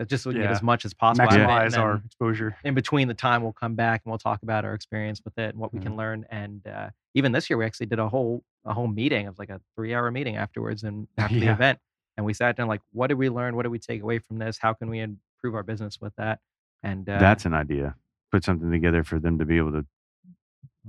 [0.08, 1.28] just so we get as much as possible.
[1.30, 2.56] out of it, and maximize our exposure.
[2.64, 5.50] in between the time we'll come back and we'll talk about our experience with it
[5.50, 8.44] and what we can learn and uh, even this year we actually did a whole
[8.66, 11.80] a whole meeting it was like a three hour meeting afterwards and after the event
[12.18, 14.38] and we sat down like what did we learn what did we take away from
[14.38, 16.40] this how can we improve our business with that
[16.84, 17.96] and uh, That's an idea.
[18.32, 19.86] Put something together for them to be able to,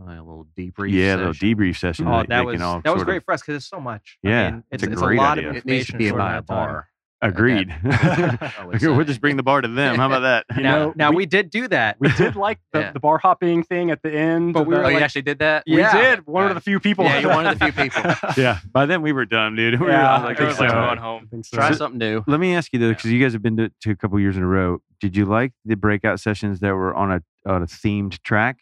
[0.00, 0.92] a little debrief.
[0.92, 2.06] yeah, a little debrief session.
[2.06, 4.46] oh that that was that was great of- for us because it's so much Yeah,
[4.46, 5.50] I mean, it's it's, a it's a lot idea.
[5.50, 6.68] of It needs to information be in a short by a amount of time.
[6.68, 6.89] bar.
[7.22, 7.70] Agreed.
[7.84, 9.96] I we'll just bring the bar to them.
[9.96, 10.46] How about that?
[10.56, 12.92] You now, know, now we- we, did do that We did like the, Yeah.
[12.92, 14.54] the bar hopping thing at the end.
[14.54, 15.64] But we were Oh, you actually did that?
[15.66, 15.92] we Yeah.
[16.16, 16.26] did.
[16.26, 17.04] One of the few people.
[17.04, 18.02] Yeah, you're one of the few people.
[18.36, 18.58] yeah.
[18.72, 19.78] By then we were done, dude.
[19.78, 21.28] We were Yeah, all I like, think it was like going home.
[21.42, 21.56] So.
[21.58, 22.24] Try So- something new.
[22.26, 24.36] Let me ask you though, because you guys have been to, to a couple years
[24.38, 24.80] in a row.
[25.00, 28.58] Did you like the breakout sessions that were on a on a themed track,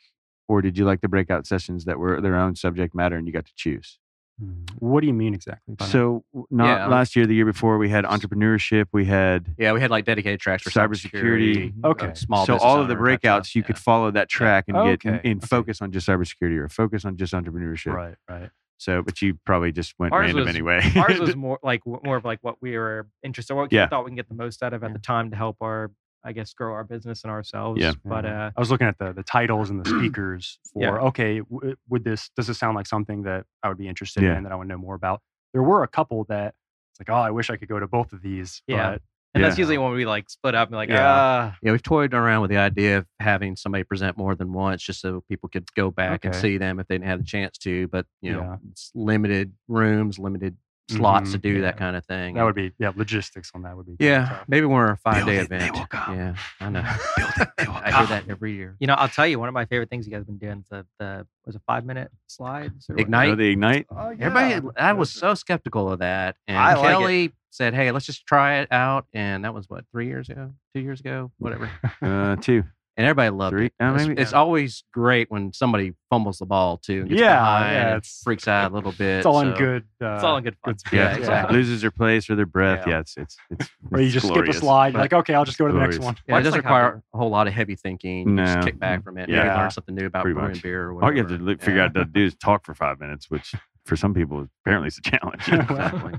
[0.49, 3.33] or did you like the breakout sessions that were their own subject matter and you
[3.33, 3.99] got to choose?
[4.41, 4.53] Hmm.
[4.79, 5.75] What do you mean exactly?
[5.75, 5.85] by?
[5.87, 6.87] So w- not Yeah.
[6.87, 8.87] last year, the year before, we had entrepreneurship.
[8.93, 11.73] We had Yeah, we had like dedicated tracks for Cybersecurity.
[11.75, 11.85] cybersecurity.
[11.85, 12.07] Okay.
[12.09, 13.57] uh, small so business all of the breakouts stuff.
[13.57, 13.67] you Yeah.
[13.67, 15.47] could follow that track and get Okay, and okay.
[15.47, 17.93] focus on just cybersecurity or focus on just entrepreneurship.
[17.95, 18.51] right, right.
[18.81, 20.81] So, but you probably just went Ours random was- anyway.
[20.95, 23.87] ours was more like more of like what we were interested what Yeah.
[23.87, 25.91] we thought we can get the most out of at the time to help our
[26.25, 27.93] i guess grow our business and ourselves Yeah.
[28.05, 30.91] but uh I was looking at the the titles and the speakers for Yeah.
[31.09, 34.37] okay, w- would this does this sound like something that I would be interested Yeah.
[34.37, 35.21] in that I would know more about?
[35.53, 36.55] There were a couple that
[36.93, 38.63] it's like, oh, I wish I could go to both of these.
[38.67, 38.93] Yeah.
[38.93, 39.03] but
[39.35, 41.07] and that's usually when we like split up and like Yeah.
[41.07, 44.83] ah Yeah, we've toyed around with the idea of having somebody present more than once
[44.83, 47.57] just so people could go back and see them if they didn't have the chance
[47.59, 47.87] to.
[47.89, 48.57] But, you know, Yeah.
[48.73, 50.57] it's limited rooms, limited
[50.91, 51.43] slots to Mhm.
[51.43, 51.61] do Yeah.
[51.63, 52.35] that kind of thing.
[52.35, 54.45] that would be yeah, logistics on that would be yeah, tough.
[54.49, 55.75] maybe we're a five day it, they event.
[55.75, 56.17] will come.
[56.17, 56.83] Yeah, I know.
[57.17, 58.77] Build it, they will I hear that every year.
[58.81, 60.59] you know i'll tell you one of my favorite things you guys have been doing
[60.61, 63.01] is the the was a five minute slides or what?
[63.03, 63.29] Ignite.
[63.31, 63.87] Oh, the ignite.
[63.91, 64.61] Oh, Everybody.
[64.77, 66.89] I was so skeptical of that, and I like it.
[66.91, 70.53] Kelly said, "Hey, let's just try it out." And that was what three years ago,
[70.75, 71.71] two years ago, whatever.
[72.03, 72.65] Uh, two.
[72.99, 73.67] And everybody loved Three?
[73.67, 73.73] it.
[73.81, 77.37] Uh, it's, maybe- it's always great when somebody fumbles the ball too, and gets Yeah,
[77.37, 79.19] behind yeah, and it's- freaks out a little bit.
[79.19, 79.85] it's all in so- good.
[80.03, 81.57] Uh, it's all in good fun good Yeah, spirits, exactly.
[81.57, 82.89] Loses their place or their breath.
[82.89, 82.95] Yeah.
[82.95, 83.71] Yeah, it's it's it's.
[83.93, 84.57] Or you it's just glorious.
[84.57, 84.87] skip a slide.
[84.89, 86.05] You're But- like, okay, I'll just go to the next Glorious.
[86.07, 86.15] one.
[86.27, 88.29] Yeah, Well, it it's doesn't like how require a whole lot of heavy thinking.
[88.29, 88.45] You No.
[88.47, 89.29] just kick back from it.
[89.29, 89.57] Maybe Yeah.
[89.57, 90.63] learn something new about Pretty brewing much.
[90.63, 91.13] beer or whatever.
[91.13, 91.29] All whatever.
[91.29, 91.85] you have to li- figure Yeah.
[91.85, 93.55] out to do is talk for five minutes, which
[93.87, 95.49] for some people apparently is a challenge.
[95.49, 96.15] Exactly.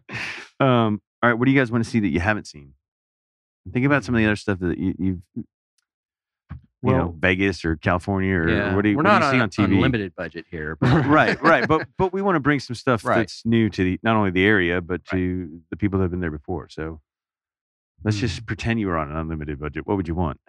[0.62, 2.72] um, all right, what do you guys want to see that you haven't seen?
[3.74, 5.20] Think about some of the other stuff that you, you've,
[6.82, 8.76] you know, Well- Vegas or California or Yeah.
[8.76, 9.76] what do you, We're what do not you see on on TV?
[9.76, 10.78] unlimited budget here.
[10.82, 13.18] Right, right, but but we want to bring some stuff Right.
[13.18, 15.20] that's new to the not only the area but Right.
[15.20, 16.70] to the people that have been there before.
[16.70, 17.02] So
[18.04, 18.22] let's Hmm.
[18.22, 19.86] just pretend you were on an unlimited budget.
[19.88, 20.39] What would you want?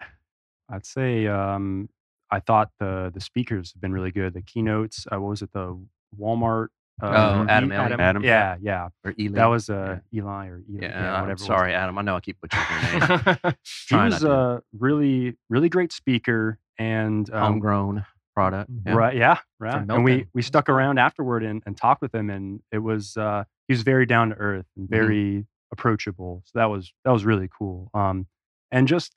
[0.69, 1.89] I'd say um,
[2.29, 4.33] I thought the the speakers have been really good.
[4.33, 5.05] The keynotes.
[5.11, 5.51] Uh, what was it?
[5.51, 5.77] The
[6.17, 6.67] Walmart.
[7.01, 8.23] Oh, E- Adam Adam?
[8.23, 8.89] Yeah, yeah.
[9.03, 9.35] or Eli.
[9.35, 10.81] That was uh, Eli or Eli.
[10.87, 11.11] yeah.
[11.21, 11.31] whatever.
[11.31, 11.97] I'm sorry, Adam.
[11.97, 13.37] I know I keep butchering your name.
[13.89, 18.69] He was a really, really great speaker and um, Homegrown product.
[18.85, 18.93] Yeah.
[18.93, 19.15] Right.
[19.15, 19.37] Yeah.
[19.59, 19.83] Right.
[19.89, 23.43] And we we stuck around afterward and, and talked with him, and it was uh,
[23.67, 24.95] he was very down to earth and Mm-hmm.
[24.95, 26.43] very approachable.
[26.45, 27.89] So that was that was really cool.
[27.93, 28.27] Um,
[28.71, 29.15] and just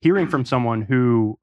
[0.00, 1.38] hearing from someone who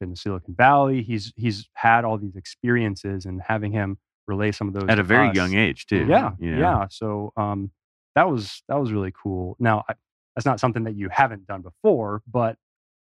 [0.00, 4.68] been to Silicon Valley, he's he's had all these experiences, and having him relay some
[4.68, 5.34] of those At a very us.
[5.36, 6.06] young age too.
[6.08, 6.32] Yeah.
[6.38, 6.58] you know?
[6.58, 6.86] Yeah.
[6.90, 7.70] So um,
[8.14, 9.56] that was that was really cool.
[9.58, 9.94] Now I,
[10.36, 12.56] that's not something that you haven't done before, but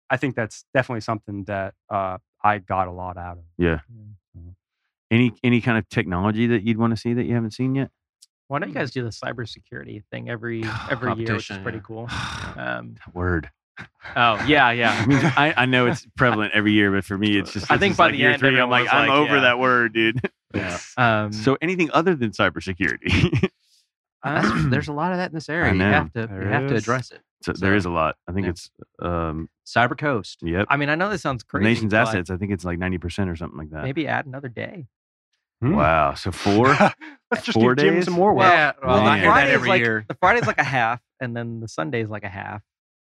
[0.09, 3.43] I think that's definitely something that uh, I got a lot out of.
[3.57, 3.79] Yeah.
[5.11, 7.91] Any any kind of technology that you'd want to see that you haven't seen yet?
[8.47, 12.07] why don't you guys do the cybersecurity thing every every year which is pretty cool
[12.57, 13.49] um Word.
[14.15, 17.37] oh yeah I yeah mean, I, I know it's prevalent every year, but for me,
[17.37, 17.69] it's just.
[17.71, 19.35] I think just by like the year end, three, I'm like, everyone I'm like, over
[19.35, 19.41] yeah.
[19.41, 20.29] that word, dude.
[20.55, 20.79] Yeah.
[20.97, 23.49] um So anything other than cybersecurity?
[24.23, 25.73] That's- there's a lot of that in this area.
[25.73, 27.21] You have to you There have to address it.
[27.43, 28.15] So there is a lot.
[28.27, 28.51] I think yeah.
[28.51, 28.69] it's
[29.01, 30.39] um Cyber Coast.
[30.41, 30.65] yep.
[30.69, 31.63] I mean, I know this sounds The crazy.
[31.65, 32.29] nation's assets.
[32.31, 33.83] I think it's like ninety percent or something like that.
[33.83, 34.87] Maybe add another day.
[35.61, 35.75] Hmm.
[35.75, 36.13] Wow.
[36.15, 36.67] So four.
[37.31, 38.05] Let's just Four give Jim days?
[38.05, 38.45] some more work.
[38.45, 39.07] Yeah, well, Man.
[39.07, 40.05] I hear that Friday's every like, year.
[40.07, 42.61] The Friday's like a half, and then the Sunday's like a half.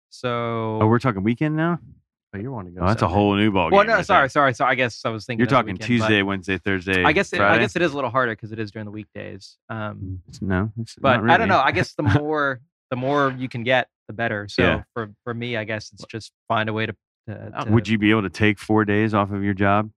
[0.09, 1.79] So oh, we're talking weekend now.
[2.33, 2.81] Oh, you want to go?
[2.81, 3.13] Oh, that's a Sunday.
[3.13, 3.77] whole new ball game.
[3.77, 4.29] well, no, right sorry, there.
[4.29, 4.71] sorry, sorry.
[4.71, 7.03] I guess I was thinking You're talking weekend, Tuesday, Wednesday, Thursday.
[7.03, 8.91] I guess it, I guess it is a little harder because it is during the
[8.91, 9.57] weekdays.
[9.69, 10.71] Um, It's- no.
[10.79, 11.33] It's but not really.
[11.33, 11.59] I don't know.
[11.59, 14.47] I guess the more the more you can get, the better.
[14.49, 14.83] So Yeah.
[14.93, 16.93] for for me, I guess it's just find a way to.
[17.27, 19.89] to, Oh, to Would you be able to take four days off of your job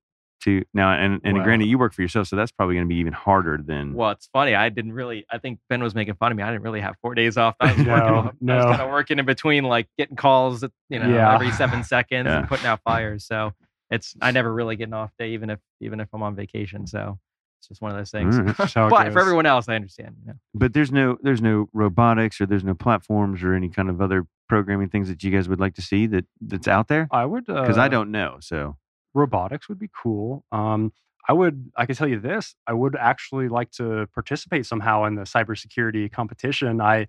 [0.45, 0.91] to now?
[0.93, 3.13] And and Well- granted, you work for yourself, so that's probably going to be even
[3.13, 3.95] harder than.
[3.95, 4.55] Well, it's funny.
[4.55, 5.27] I didn't really.
[5.31, 6.43] I think Ben was making fun of me.
[6.45, 7.55] I didn't really have four days off.
[7.61, 8.51] I was No, working.
[8.51, 11.35] I was kind of working in between, like getting calls, you know, Yeah.
[11.35, 12.39] every seven seconds Yeah.
[12.41, 13.25] and putting out fires.
[13.27, 13.53] So
[13.91, 16.87] it's I never really get an off day, even if even if I'm on vacation.
[16.87, 17.19] So
[17.61, 18.37] it's just one of those things.
[18.37, 18.57] All right.
[18.57, 20.17] That's how it But for everyone else, I understand.
[20.23, 23.89] You know, But there's no there's no robotics or there's no platforms or any kind
[23.91, 27.09] of other programming things that you guys would like to see that that's out there
[27.11, 28.37] I would because I uh, don't know.
[28.41, 28.77] So
[29.14, 30.44] robotics would be cool.
[30.53, 30.92] Um,
[31.29, 35.14] I would, I can tell you this, I would actually like to participate somehow in
[35.14, 36.81] the cybersecurity competition.
[36.81, 37.07] I,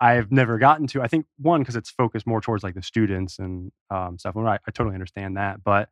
[0.00, 1.02] I've never gotten to.
[1.02, 4.36] I think one because it's focused more towards like the students and um, stuff.
[4.36, 5.88] I, I totally understand that, but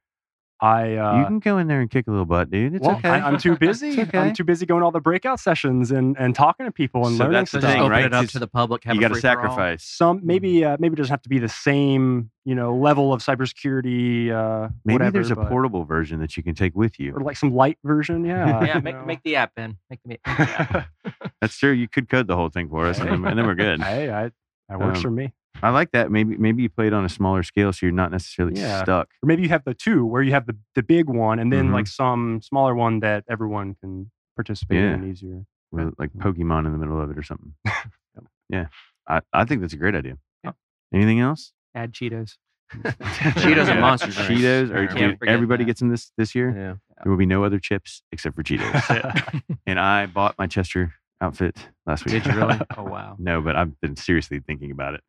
[0.62, 2.74] I, uh, you can go in there and kick a little butt, dude.
[2.76, 3.08] It's well, okay.
[3.08, 4.00] I, am too busy.
[4.00, 4.16] Okay.
[4.16, 7.16] I'm too busy going to all the breakout sessions and and talking to people and
[7.16, 7.80] So learning that's the So thing, stuff.
[7.82, 8.04] open right?
[8.04, 8.84] it up 'Cause to the public.
[8.84, 9.84] Have you got got to to sacrifice.
[9.84, 13.20] Some maybe uh, maybe it doesn't have to be the same you know level of
[13.22, 14.30] cybersecurity.
[14.30, 17.12] Uh, Maybe whatever, there's a but- portable version that you can take with you.
[17.14, 18.24] or like some light version.
[18.24, 18.78] Yeah, yeah.
[18.78, 19.04] Make know.
[19.04, 19.78] make the app, Ben.
[19.90, 20.88] Make the, make the app.
[21.40, 21.72] That's true.
[21.72, 23.80] You could code the whole thing for us, and then, and then we're good.
[23.82, 24.30] hey, I,
[24.68, 25.32] that works Um, for me.
[25.62, 26.10] I like that.
[26.10, 28.82] Maybe maybe you play it on a smaller scale, so you're not necessarily Yeah.
[28.82, 29.08] stuck.
[29.22, 31.68] Or maybe you have the two where you have the, the big one and then
[31.68, 31.72] Mhm.
[31.72, 34.94] like some smaller one that everyone can participate Yeah.
[34.94, 35.44] in easier.
[35.70, 37.54] with like Pokemon in the middle of it or something.
[38.50, 38.66] yeah,
[39.08, 40.18] I, I think that's a great idea.
[40.44, 40.52] Yeah.
[40.92, 41.52] Anything else?
[41.74, 42.36] Add Cheetos.
[42.74, 44.28] Cheetos and Monster drinks.
[44.42, 44.70] Cheetos.
[44.70, 44.94] Or Yeah.
[45.08, 45.68] dude, everybody that.
[45.68, 46.50] gets in this this year.
[46.50, 46.74] Yeah.
[47.02, 49.42] There will be no other chips except for Cheetos.
[49.66, 52.22] and I bought my Chester outfit last week.
[52.22, 52.60] Did you really?
[52.76, 53.16] Oh wow.
[53.18, 55.00] no, but I've been seriously thinking about it.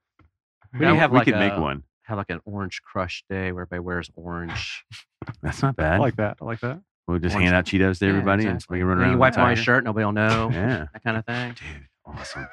[0.74, 1.84] We do have we like could a, make one.
[2.04, 4.84] Have like an orange crush day where everybody wears orange.
[5.42, 6.00] That's not I bad.
[6.02, 6.38] like that.
[6.42, 6.82] I like that.
[7.08, 8.80] we'll just orange- hand out Cheetos to Yeah, everybody exactly.
[8.80, 9.12] and we can run around.
[9.14, 10.50] You wipe my shirt, nobody will know.
[10.54, 10.88] Yeah.
[10.94, 11.54] That kind of thing.
[11.54, 12.48] Dude, awesome.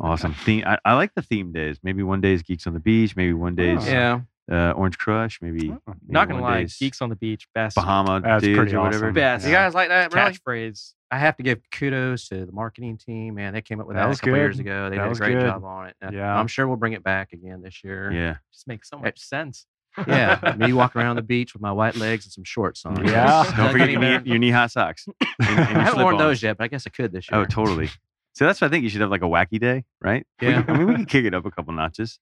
[0.00, 0.34] awesome.
[0.34, 1.78] Theme, I, I like the theme days.
[1.82, 3.16] Maybe one day is Geeks on the Beach.
[3.16, 3.90] Maybe one day is Oh.
[3.90, 4.20] Yeah.
[4.50, 5.40] uh, Orange Crush.
[5.42, 5.78] Maybe, Oh.
[5.86, 9.04] maybe Not gonna lie, geeks on the beach, best Bahama That's dudes pretty or whatever.
[9.06, 9.14] awesome.
[9.14, 9.46] Best.
[9.46, 10.12] You guys like that?
[10.14, 10.32] Really?
[10.32, 10.92] catchphrase.
[11.14, 13.52] I have to give kudos to the marketing team, man.
[13.52, 14.90] They came up with That that, a couple years ago.
[14.90, 15.42] They That did a great good.
[15.42, 15.96] job on it.
[16.00, 16.34] And Yeah.
[16.36, 18.10] I'm sure we'll bring it back again this year.
[18.10, 18.36] Yeah.
[18.52, 19.66] Just makes so much sense.
[20.08, 20.54] Yeah.
[20.58, 23.06] Me walking around the beach with my white legs and some shorts on.
[23.06, 23.44] Yeah.
[23.56, 25.06] Don't forget your knee, your knee high socks.
[25.20, 26.18] and- and I haven't worn slip-ons.
[26.18, 27.40] those yet, but I guess I could this year.
[27.40, 27.90] Oh, totally.
[28.36, 30.26] So that's why I think you should have like a wacky day, right?
[30.40, 30.62] We Yeah.
[30.62, 32.18] could- I mean, we could kick it up a couple notches.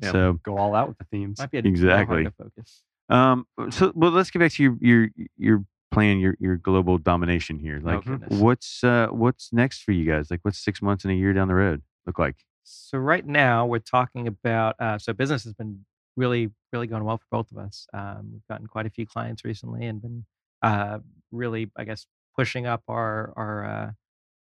[0.00, 0.10] Yeah.
[0.10, 1.38] So, Go all out with the themes.
[1.38, 2.26] Might be a Exactly.
[2.36, 2.82] focus.
[3.08, 7.58] um, so well, let's get back to your your your plan, your your global domination
[7.58, 7.80] here.
[7.82, 8.38] Like, goodness.
[8.40, 10.30] what's uh what's next for you guys?
[10.30, 12.36] Like, what's six months and a year down the road look like?
[12.64, 15.84] So right now we're talking about uh, so business has been
[16.16, 17.86] really really going well for both of us.
[17.92, 20.24] Um, we've gotten quite a few clients recently and been
[20.62, 20.98] uh,
[21.30, 23.90] really I guess pushing up our our uh,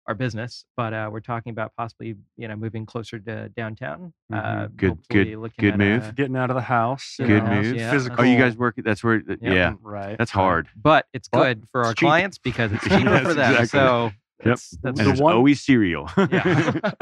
[0.07, 0.65] our business.
[0.77, 4.13] But uh, we're talking about possibly you know moving closer to downtown.
[4.33, 4.77] Uh, Mm-hmm.
[4.77, 6.03] Good- good- good move.
[6.05, 7.15] uh, Getting out of the house.
[7.19, 7.77] Good know, move.
[7.77, 8.21] yeah, Physical.
[8.21, 8.75] Oh, you guys work?
[8.79, 9.23] That's where.
[9.27, 9.39] Yep.
[9.43, 10.17] Yeah, Right.
[10.19, 10.69] that's hard.
[10.81, 12.07] but it's But good for it's our cheap.
[12.07, 13.51] clients because it's cheaper Yes, for them.
[13.53, 13.67] exactly.
[13.67, 14.05] So
[14.43, 14.47] Yep.
[14.47, 16.09] that's, that's And The one- always cereal.
[16.17, 16.25] yeah.
[16.81, 16.97] the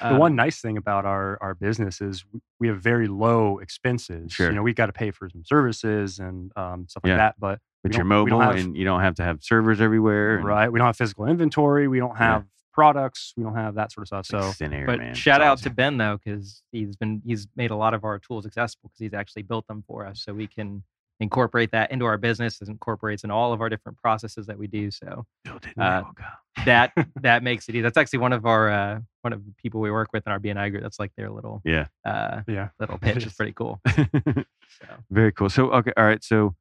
[0.00, 2.24] Uh, one nice thing about our our business is
[2.60, 4.32] we have very low expenses.
[4.32, 4.48] Sure.
[4.48, 7.16] You know, we've got to pay for some services and um, stuff like Yeah.
[7.16, 9.24] that, but but we you're don't- we don't mobile have- and you don't have to
[9.24, 10.36] have servers everywhere.
[10.36, 11.88] and right, we don't have physical inventory.
[11.88, 12.18] We don't Yeah.
[12.34, 13.34] have products.
[13.36, 14.20] We don't have that sort of stuff.
[14.20, 15.14] it's like So thin air, but man.
[15.14, 15.70] shout It's out awesome.
[15.70, 18.98] to Ben though, because he's been he's made a lot of our tools accessible because
[19.00, 20.82] he's actually built them for us, so we can
[21.20, 22.60] incorporate that into our business.
[22.60, 24.90] It incorporates in all of our different processes that we do.
[24.90, 25.24] So
[25.78, 26.02] uh,
[26.64, 27.82] that that makes it easy.
[27.82, 30.40] That's actually one of our uh, one of the people we work with in our
[30.40, 30.82] BNI group.
[30.82, 31.86] That's like their little Yeah.
[32.06, 33.26] uh, yeah, little pitch.
[33.26, 33.80] It's pretty cool.
[34.80, 35.50] So Very cool.
[35.50, 36.24] So okay, all right.
[36.24, 36.54] So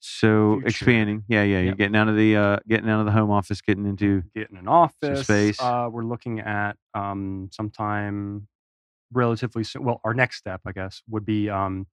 [0.00, 0.66] so Future.
[0.68, 1.24] expanding.
[1.28, 1.60] Yeah, yeah.
[1.60, 4.56] You're getting out of the uh getting out of the home office, getting into getting
[4.56, 5.60] an office space.
[5.60, 8.46] Uh, we're looking at um, sometime
[9.12, 9.84] relatively soon.
[9.84, 11.86] Well, our next step, I guess, would be um,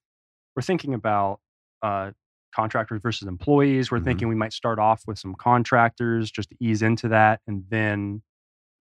[0.56, 1.40] we're thinking about
[1.82, 2.12] uh,
[2.54, 3.92] contractors versus employees.
[3.92, 4.04] We're Mhm.
[4.06, 8.22] thinking we might start off with some contractors just to ease into that, and then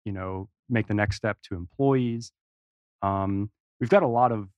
[0.05, 2.31] you know make the next step to employees.
[3.01, 4.49] Um, we've got a lot of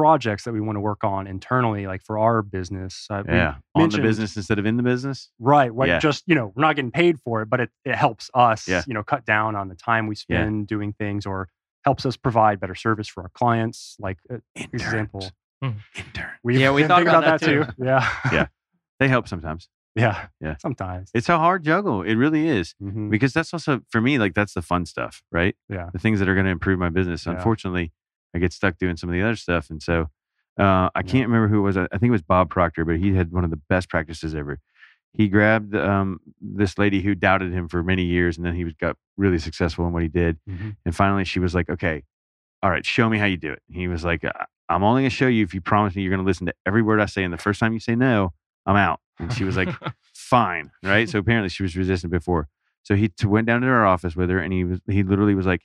[0.00, 3.06] projects that we want to work on internally, like for our business.
[3.10, 5.28] Uh, yeah on the business instead of in the business.
[5.38, 5.72] Right.
[5.74, 5.88] Right.
[5.88, 5.98] Yeah.
[5.98, 8.82] Just, you know, we're not getting paid for it, but it, it helps us, Yeah.
[8.86, 10.38] you know, cut down on the time we Yeah.
[10.42, 11.48] spend doing things or
[11.84, 13.96] helps us provide better service for our clients.
[13.98, 14.38] Like uh,
[14.72, 15.20] example,
[15.62, 15.84] Interns.
[15.94, 16.00] Hmm.
[16.00, 16.30] Intern.
[16.42, 17.64] we Yeah, we thought about about that that too.
[17.64, 17.84] too.
[17.84, 18.46] Yeah, Yeah.
[19.00, 19.68] They help sometimes.
[19.94, 20.56] yeah, Yeah.
[20.58, 21.10] Sometimes.
[21.14, 22.02] It's a hard juggle.
[22.02, 22.74] It really is.
[22.82, 23.10] Mhm.
[23.10, 25.54] Because that's also for me, like that's the fun stuff, right?
[25.68, 25.90] Yeah.
[25.92, 27.24] The things that are going to improve my business.
[27.26, 27.32] Yeah.
[27.34, 27.92] Unfortunately,
[28.34, 29.70] I get stuck doing some of the other stuff.
[29.70, 30.08] And so
[30.58, 31.76] uh, I can't remember who it was.
[31.76, 34.58] I think it was Bob Proctor, but he had one of the best practices ever.
[35.12, 38.96] He grabbed um, this lady who doubted him for many years, and then he got
[39.16, 40.38] really successful in what he did.
[40.48, 40.76] Mhm.
[40.84, 42.04] And finally, she was like, "Okay,
[42.62, 45.10] all right, show me how you do it." He was like, "I- "I'm only going
[45.10, 47.06] to show you if you promise me you're going to listen to every word I
[47.06, 48.32] say, and the first time you say no,
[48.66, 49.68] I'm out." And she was like,
[50.14, 52.46] "Fine, right?" So apparently, she was resistant before.
[52.84, 55.34] So he t- went down to her office with her, and he was he literally
[55.34, 55.62] was like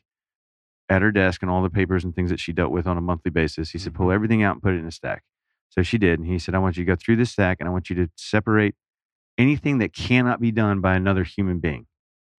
[0.89, 3.01] at her desk and all the papers and things that she dealt with on a
[3.01, 3.71] monthly basis.
[3.71, 5.23] He said, "Pull everything out and put it in a stack."
[5.69, 7.67] So she did, and he said, "I want you to go through this stack, and
[7.67, 8.75] I want you to separate
[9.37, 11.87] anything that cannot be done by another human being,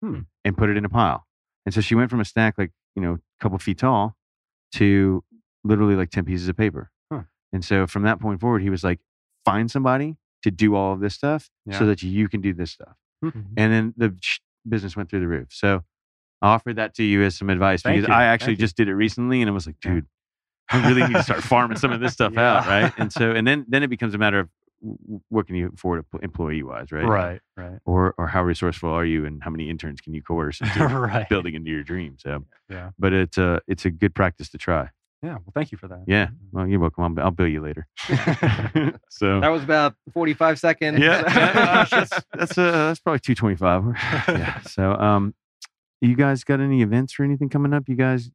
[0.03, 0.21] Hmm.
[0.45, 1.27] and put it in a pile."
[1.65, 4.17] And so she went from a stack like you know a couple feet tall
[4.75, 5.25] to
[5.65, 6.91] literally like ten pieces of paper.
[7.13, 7.25] Huh.
[7.53, 9.01] And so from that point forward, he was like,
[9.45, 11.79] "Find somebody to do all of this stuff, Yeah.
[11.79, 13.47] so that you can do this stuff." Mhm.
[13.57, 14.15] and then the
[14.69, 15.49] business went through the roof.
[15.51, 15.83] So
[16.43, 18.15] I offered that to you as some advice Thank because you.
[18.15, 18.65] I actually Thank you.
[18.67, 20.07] just did it recently, and it was like, dude,
[20.71, 22.93] I really need to start farming some of this stuff out, right?
[22.99, 24.49] And so, and then then it becomes a matter of
[24.83, 27.05] w- w- what can you afford employee wise, right?
[27.07, 27.41] Right.
[27.57, 27.79] Right.
[27.87, 31.29] Or or how resourceful are you, and how many interns can you coerce into right.
[31.29, 32.17] building into your dream?
[32.19, 32.91] So, Yeah.
[32.99, 34.91] but it's a it's a good practice to try.
[35.23, 35.33] Yeah.
[35.37, 36.05] Well, thank you for that.
[36.07, 36.29] Yeah.
[36.53, 37.03] Well, you're welcome.
[37.19, 37.87] I'll, I'll bill you later.
[39.09, 39.41] so.
[39.41, 40.99] That was about 45 seconds.
[41.01, 41.23] yeah,
[41.91, 43.83] that's that's, uh, that's probably two twenty five.
[44.29, 44.61] yeah.
[44.63, 45.35] So, um,
[46.01, 47.89] you guys got any events or anything coming up?
[47.89, 48.31] You guys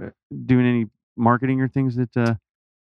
[0.00, 0.10] uh,
[0.46, 2.34] doing any marketing or things that uh,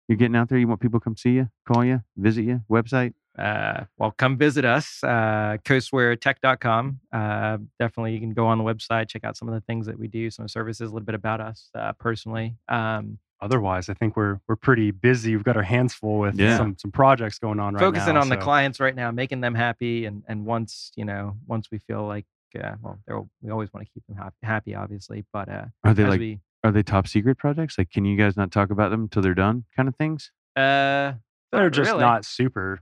[0.07, 0.57] you're getting out there?
[0.57, 3.13] You want people to come see you, call you, visit you, website?
[3.37, 6.99] uh, well, come visit us, uh, coastwaretech.com.
[7.11, 9.97] Uh, definitely, you can go on the website, check out some of the things that
[9.97, 12.55] we do, some of the services, a little bit about us uh, personally.
[12.67, 15.33] Um, Otherwise, I think we're we're pretty busy.
[15.33, 16.57] We've got our hands full with Yeah.
[16.57, 18.19] some some projects going on right focusing now.
[18.19, 21.71] Focusing on the clients right now, making them happy, and and once you know, once
[21.71, 22.25] we feel like,
[22.55, 25.93] uh, well, they're, we always want to keep them hap- happy, obviously, but uh, Are
[25.93, 27.77] they like we, are they top secret projects?
[27.77, 30.31] Like, can you guys not talk about them until they're done, kind of things?
[30.55, 31.13] uh,
[31.51, 32.01] They're just really.
[32.01, 32.81] not super.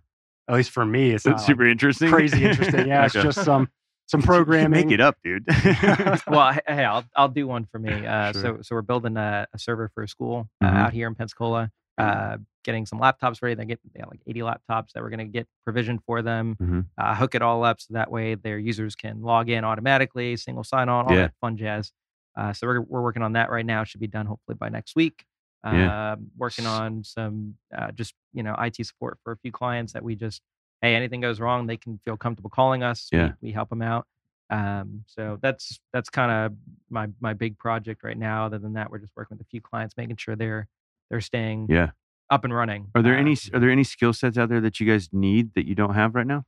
[0.49, 2.87] At least for me, it's not It's super like, interesting, crazy interesting.
[2.87, 3.69] Yeah, it's just some
[4.07, 4.87] some programming.
[4.87, 5.45] Make it up, dude.
[6.27, 8.05] well, hey, I'll I'll do one for me.
[8.05, 8.41] Uh, Sure.
[8.41, 10.75] So so we're building a, a server for a school uh, Mhm.
[10.77, 11.69] out here in Pensacola.
[11.97, 13.55] Uh, getting some laptops ready.
[13.55, 16.55] They get they like 80 laptops that we're going to get provisioned for them.
[16.61, 16.85] Mhm.
[16.97, 20.63] Uh, hook it all up so that way their users can log in automatically, single
[20.65, 21.21] sign on, all Yeah.
[21.21, 21.91] that fun jazz.
[22.35, 23.81] Uh, so we're we're working on that right now.
[23.81, 25.25] It should be done hopefully by next week.
[25.65, 26.13] Yeah.
[26.13, 30.03] Um, working on some uh, just you know IT support for a few clients that
[30.03, 30.41] we just
[30.81, 33.09] hey anything goes wrong they can feel comfortable calling us.
[33.11, 33.31] Yeah.
[33.41, 34.05] We, we help them out.
[34.49, 36.57] Um, so that's that's kind of
[36.89, 38.45] my my big project right now.
[38.45, 40.67] Other than that, we're just working with a few clients, making sure they're
[41.09, 41.91] they're staying yeah.
[42.29, 42.87] up and running.
[42.95, 45.53] Are there Uh, any are there any skill sets out there that you guys need
[45.55, 46.43] that you don't have right now,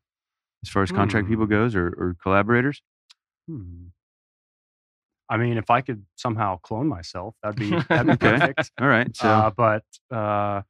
[0.64, 1.52] as far as contract people Hmm.
[1.52, 2.82] goes, or, or collaborators?
[3.48, 3.88] Hmm.
[5.32, 8.38] I mean, if I could somehow clone myself, that'd be that'd be Okay.
[8.40, 8.72] perfect.
[8.82, 10.62] All right, so uh, but uh,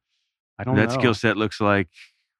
[0.58, 0.94] I don't that know.
[0.94, 1.88] skill set looks like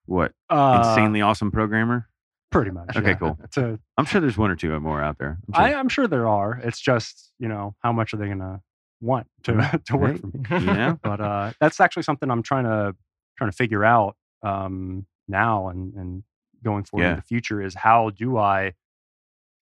[0.07, 2.09] what uh, insanely awesome programmer.
[2.51, 2.95] pretty much.
[2.97, 3.15] Okay, yeah.
[3.15, 3.39] cool.
[3.53, 5.39] To, I'm sure there's one or two more out there.
[5.49, 5.79] I'm I, sure.
[5.79, 6.61] I'm sure there are.
[6.63, 8.61] It's just you know how much are they gonna
[9.01, 10.21] want to to work Right.
[10.21, 10.27] for
[10.61, 10.67] me?
[10.67, 10.97] Yeah.
[11.03, 12.95] But uh, that's actually something I'm trying to
[13.39, 16.23] trying to figure out um, now and and
[16.63, 17.11] going forward Yeah.
[17.11, 18.75] in the future is how do I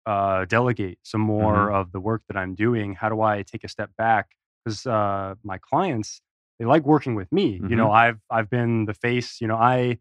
[0.07, 1.75] uh, delegate some more Mm-hmm.
[1.77, 2.95] of the work that I'm doing?
[2.95, 4.31] How do I take a step back?
[4.65, 6.21] Because uh, my clients
[6.59, 7.61] they like working with me.
[7.69, 9.41] You know, I've I've been the face.
[9.41, 9.99] You know, I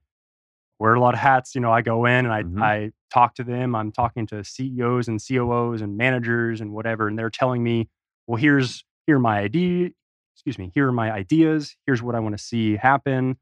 [0.79, 1.53] wear a lot of hats.
[1.55, 2.61] You know, I go in and I Mhm.
[2.61, 3.75] I talk to them.
[3.75, 7.89] I'm talking to CEOs and COOs and managers and whatever, and they're telling me,
[8.25, 9.89] well, here's here are my idea.
[10.35, 10.71] Excuse me.
[10.75, 11.75] Here are my ideas.
[11.87, 13.37] Here's what I want to see happen.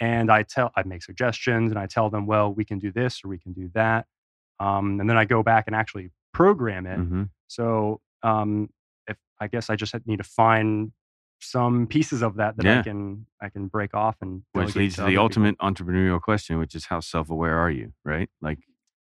[0.00, 3.20] And I tell I make suggestions and I tell them, well, we can do this
[3.24, 4.06] or we can do that.
[4.58, 6.98] Um, and then I go back and actually program it.
[6.98, 7.28] Mhm.
[7.46, 8.70] So um,
[9.06, 10.90] if I guess I just need to find
[11.40, 12.80] some pieces of that that Yeah.
[12.80, 15.22] I can I can break off and which leads to other the people.
[15.24, 17.92] ultimate entrepreneurial question, which is how self aware are you?
[18.04, 18.58] Right, like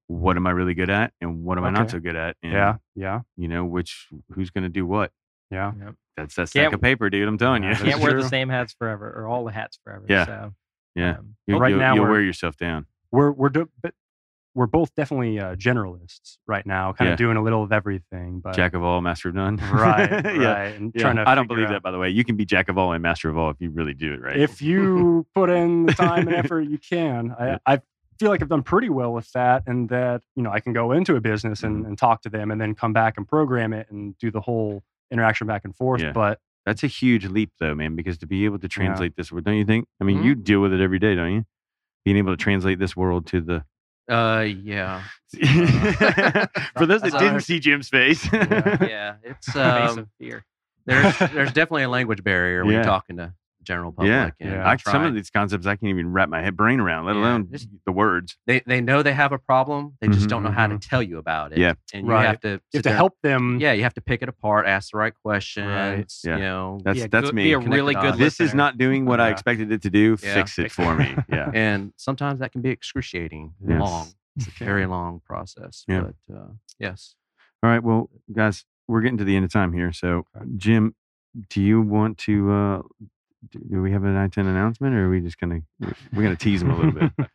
[0.07, 2.37] what am I really good at, and what am I not so good at?
[2.43, 5.13] And, Yeah, yeah, you know, which who's going to do what?
[5.51, 5.73] Yeah.
[6.17, 7.27] That's that stack Can't- of paper, dude.
[7.27, 7.75] I'm telling you.
[7.75, 10.05] Can't wear the same hats forever or all the hats forever.
[10.09, 10.27] Yeah.
[10.27, 10.55] So,
[10.95, 11.19] Yeah.
[11.19, 12.87] um, You, Right now you'll we're- wear yourself down.
[13.13, 13.95] We're we're do, but
[14.55, 17.13] we're both definitely uh, generalists right now, kind Yeah.
[17.13, 18.41] of doing a little of everything.
[18.41, 19.57] But Jack of all, master of none.
[19.57, 20.63] right, right, yeah.
[20.65, 21.03] and Yeah.
[21.03, 21.29] trying to.
[21.29, 22.11] I don't figure believe out- that, by the way.
[22.11, 24.21] You can be jack of all and master of all if you really do it
[24.21, 24.37] right.
[24.37, 27.35] If you put in the time and effort, you can.
[27.39, 27.59] I, Yeah.
[27.67, 27.81] I
[28.19, 30.93] feel like I've done pretty well with that, and that you know I can go
[30.93, 31.75] into a business Mm-hmm.
[31.77, 34.41] and, and talk to them, and then come back and program it and do the
[34.41, 36.01] whole interaction back and forth.
[36.01, 36.13] Yeah.
[36.13, 37.97] But That's a huge leap, though, man.
[37.97, 39.87] Because to be able to translate this, word, don't you think?
[40.01, 40.25] I mean, Mhm.
[40.25, 41.45] you deal with it every day, don't you?
[42.05, 43.65] Being able to translate this world to the.
[44.09, 45.03] Uh, yeah,
[46.77, 49.15] For those that didn't see Jim's face, yeah.
[49.23, 50.45] It's Face um, of fear.
[50.87, 52.79] there's there's definitely a language barrier when Yeah.
[52.79, 53.33] you're talking to the
[53.63, 54.11] general public.
[54.11, 54.31] Yeah.
[54.41, 54.69] and Yeah.
[54.69, 57.21] I, some of these concepts I can't even wrap my head brain around, let Yeah,
[57.23, 58.37] alone just- the words.
[58.47, 59.97] they they know they have a problem.
[60.01, 60.89] They just Mhm, don't know how to mhm.
[60.89, 61.59] tell you about it.
[61.59, 61.75] Yeah.
[61.93, 63.59] and you have to You have to there- help them.
[63.61, 66.21] Yeah, you have to pick it apart, ask the right questions.
[66.25, 66.37] Yeah.
[66.37, 67.45] You know, That's Be a that's good- me.
[67.45, 68.19] Be a Connect really good dots.
[68.19, 70.17] this is not doing what I expected it to do.
[70.23, 70.35] Yeah.
[70.35, 71.15] Fix it for me.
[71.29, 71.51] Yeah.
[71.55, 73.81] and sometimes that can be excruciating, Yes.
[73.81, 74.07] long.
[74.37, 75.85] It's a very long process.
[75.89, 76.03] Yeah.
[76.29, 76.49] But uh,
[76.79, 77.15] yes,
[77.63, 77.83] All right.
[77.83, 79.93] Well, guys, we're getting to the end of time here.
[79.93, 80.25] So,
[80.57, 80.95] Jim,
[81.51, 82.51] do you want to?
[82.51, 82.83] Uh,
[83.51, 85.61] do, we have an I ten announcement, or are we just gonna
[86.13, 87.13] we're gonna tease them a little bit?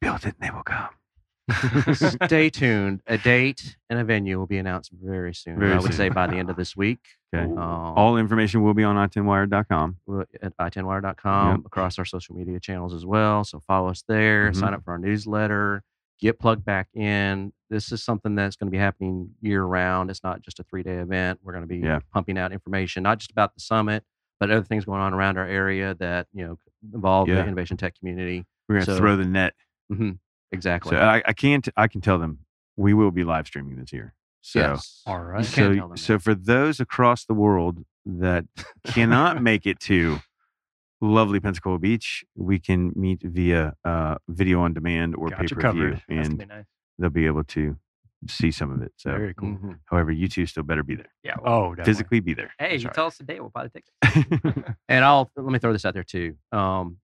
[0.00, 0.88] Build it, and they will come.
[2.26, 3.02] stay tuned.
[3.06, 5.58] A date and a venue will be announced very soon.
[5.58, 5.92] Very I would soon.
[5.92, 7.00] say by the end of this week.
[7.34, 7.44] Okay.
[7.44, 9.98] Um, All information will be on i10wired.com.
[10.06, 13.44] We're at i10wire.com across our social media channels as well.
[13.44, 14.56] So follow us there, Mhm.
[14.56, 15.82] sign up for our newsletter,
[16.18, 17.52] get plugged back in.
[17.70, 20.10] This is something that's going to be happening year round.
[20.10, 21.40] It's not just a three day event.
[21.42, 22.00] We're going to be Yeah.
[22.12, 24.02] pumping out information, not just about the summit,
[24.40, 26.58] but other things going on around our area that, you know,
[26.94, 27.36] involve Yeah.
[27.36, 28.44] the innovation tech community.
[28.68, 29.54] We're gonna So- throw the net.
[29.88, 30.12] hmm
[30.52, 30.90] Exactly.
[30.90, 31.68] So I, I can't.
[31.76, 32.38] I can tell them
[32.76, 34.14] we will be live streaming this year.
[34.42, 34.60] So.
[34.60, 35.02] yes.
[35.06, 35.44] All right.
[35.44, 38.44] So, can't tell them so for those across the world that
[38.84, 40.20] cannot make it to
[41.00, 45.54] lovely Pensacola Beach, we can meet via uh, video on demand or Got pay per
[45.56, 46.02] view, covered.
[46.08, 46.64] That's and be nice.
[46.98, 47.76] they'll be able to
[48.30, 48.92] see some of it.
[48.96, 49.50] So, Very cool.
[49.56, 49.78] Mhm.
[49.86, 51.36] however, you two still better be there, Yeah.
[51.42, 51.92] well, Oh, definitely.
[51.92, 52.52] physically be there.
[52.58, 52.94] hey, That's you right.
[52.94, 54.74] tell us the date, we'll buy the ticket.
[54.88, 56.36] And I'll let me throw this out there too.
[56.52, 56.98] Um,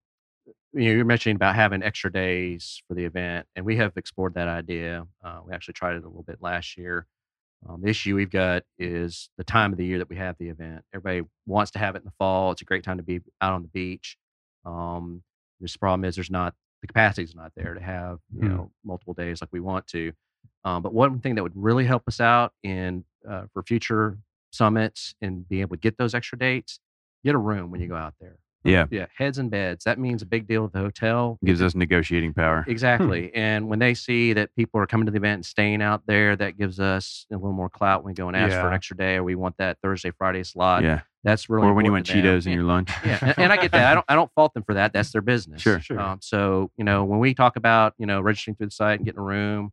[0.74, 4.34] you know, you're mentioning about having extra days for the event, and we have explored
[4.34, 5.06] that idea.
[5.22, 7.06] Uh, we actually tried it a little bit last year.
[7.68, 10.48] Um, the issue we've got is the time of the year that we have the
[10.48, 10.84] event.
[10.94, 12.50] Everybody wants to have it in the fall.
[12.52, 14.16] It's a great time to be out on the beach.
[14.64, 15.22] Um,
[15.60, 18.48] this problem is there's not the capacity is not there to have you Hmm.
[18.48, 20.12] know multiple days like we want to.
[20.64, 24.18] Um, but one thing that would really help us out in uh, for future
[24.52, 26.78] summits and being able to get those extra dates,
[27.24, 28.36] get a room when you go out there.
[28.64, 29.82] Yeah, Yeah, heads and beds.
[29.84, 31.36] That means a big deal at the hotel.
[31.44, 32.64] gives us negotiating power.
[32.68, 33.34] Exactly.
[33.34, 36.36] and when they see that people are coming to the event and staying out there,
[36.36, 38.96] that gives us a little more clout when we go and ask for an extra
[38.96, 40.84] day or we want that Thursday, Friday slot.
[40.84, 42.06] Yeah, That's really or when you want.
[42.06, 42.58] Cheetos in Yeah.
[42.58, 42.90] your lunch.
[43.04, 43.84] Yeah, and, and I get that.
[43.90, 44.06] I don't.
[44.08, 44.92] I don't fault them for that.
[44.92, 45.60] That's their business.
[45.60, 45.80] Sure.
[45.80, 45.98] Sure.
[45.98, 49.04] Um, so you know, when we talk about you know registering through the site and
[49.04, 49.72] getting a room,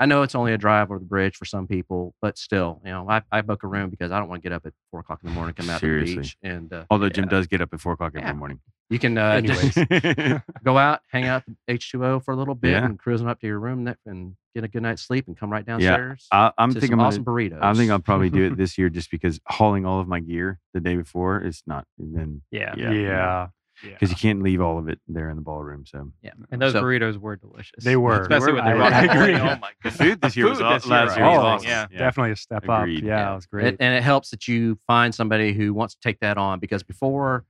[0.00, 2.90] I know it's only a drive over the bridge for some people, but still, you
[2.92, 5.00] know, I, I book a room because I don't want to get up at four
[5.00, 7.30] o'clock in the morning, come out to the beach, and uh, Although Jim yeah.
[7.30, 8.22] does get up at four o'clock Yeah.
[8.28, 8.60] every morning.
[8.90, 10.40] you can uh, just Anyways.
[10.64, 12.84] go out, hang out H two O for a little bit, Yeah.
[12.84, 15.50] and cruising up to your room ne- and get a good night's sleep, and come
[15.50, 16.26] right downstairs.
[16.32, 17.58] I, I'm to thinking some I'm awesome gonna- burritos.
[17.62, 20.60] I think I'll probably do it this year just because hauling all of my gear
[20.74, 22.74] the day before is not then Yeah.
[22.76, 22.90] Yeah.
[22.92, 23.46] Yeah.
[23.82, 25.84] Because you can't leave all of it there in the ballroom.
[25.86, 26.32] So yeah.
[26.50, 27.84] And those So- burritos were delicious.
[27.84, 28.20] They were.
[28.22, 28.70] Especially They with were.
[28.72, 29.34] the I- raw I agree.
[29.34, 31.40] Oh my the food this year was Food aw- this last was year was Oh,
[31.42, 31.68] awesome.
[31.68, 31.86] Yeah.
[31.96, 32.98] Definitely a step Agreed.
[32.98, 33.02] up.
[33.04, 33.32] Yeah, Yeah.
[33.32, 33.66] it was great.
[33.66, 36.82] And, and it helps that you find somebody who wants to take that on because
[36.82, 37.44] before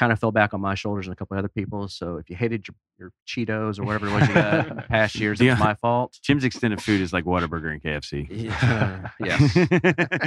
[0.00, 1.86] kind of fell back on my shoulders and a couple other people.
[1.86, 4.82] So if you hated your, your Cheetos or whatever it was you got in the
[4.88, 5.52] past years, it Yeah.
[5.52, 6.18] was my fault.
[6.22, 8.26] Jim's extended food is like Whataburger and KFC.
[8.30, 9.10] Yeah.
[9.20, 9.54] yes.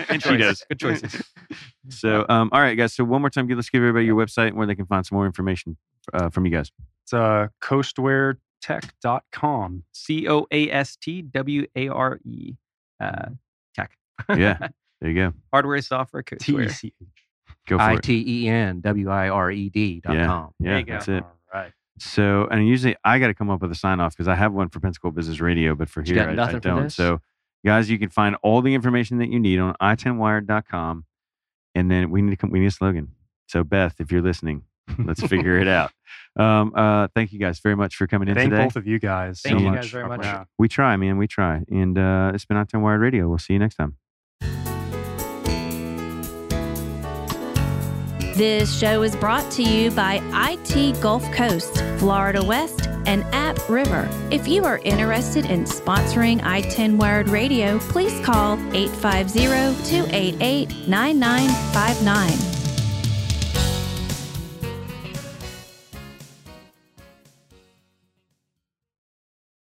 [0.10, 0.62] and Cheetos.
[0.70, 1.24] Good choices.
[1.90, 2.94] So, um, all right, guys.
[2.94, 5.16] So one more time, let's give everybody your website and where they can find some
[5.16, 5.76] more information
[6.14, 6.72] uh, from you guys.
[7.04, 9.84] It's uh, coastwaretech.com.
[9.92, 12.54] C O A S T W A R E.
[13.00, 13.30] Uh,
[13.74, 13.98] tech.
[14.30, 14.68] Yeah.
[15.02, 15.34] There you go.
[15.52, 16.92] Hardware, software, T coastware.
[17.68, 17.78] C H.
[17.78, 18.04] Go for I it.
[18.04, 20.26] T E N W I R E D dot Yeah.
[20.28, 20.54] com.
[20.60, 20.94] Yeah, you go.
[20.94, 21.24] that's it.
[21.24, 21.72] All right.
[22.00, 24.52] So, and usually I got to come up with a sign off because I have
[24.54, 26.84] one for Pensacola Business Radio, but for You here I, I don't.
[26.84, 26.96] this?
[26.96, 27.22] So,
[27.66, 31.06] guys, you can find all the information that you need on i10wired.com.
[31.76, 33.10] And then we need to come, we need a slogan.
[33.48, 34.64] So, Beth, if you're listening,
[35.00, 35.92] let's figure it out.
[36.36, 38.64] Um, uh, thank you guys very much for coming in Thank today.
[38.64, 39.42] both of you guys.
[39.42, 39.82] Thank so you much.
[39.82, 40.22] guys very much.
[40.22, 40.48] pleasure.
[40.58, 41.18] We try, man.
[41.18, 41.62] We try.
[41.70, 43.30] And uh, it's been i10 Wired Radio.
[43.30, 43.98] We'll see you next time.
[48.36, 54.10] This show is brought to you by IT Gulf Coast, Florida West, and AppRiver.
[54.34, 59.40] If you are interested in sponsoring I 10 Wired Radio, please call 850
[59.88, 62.63] 288 9959.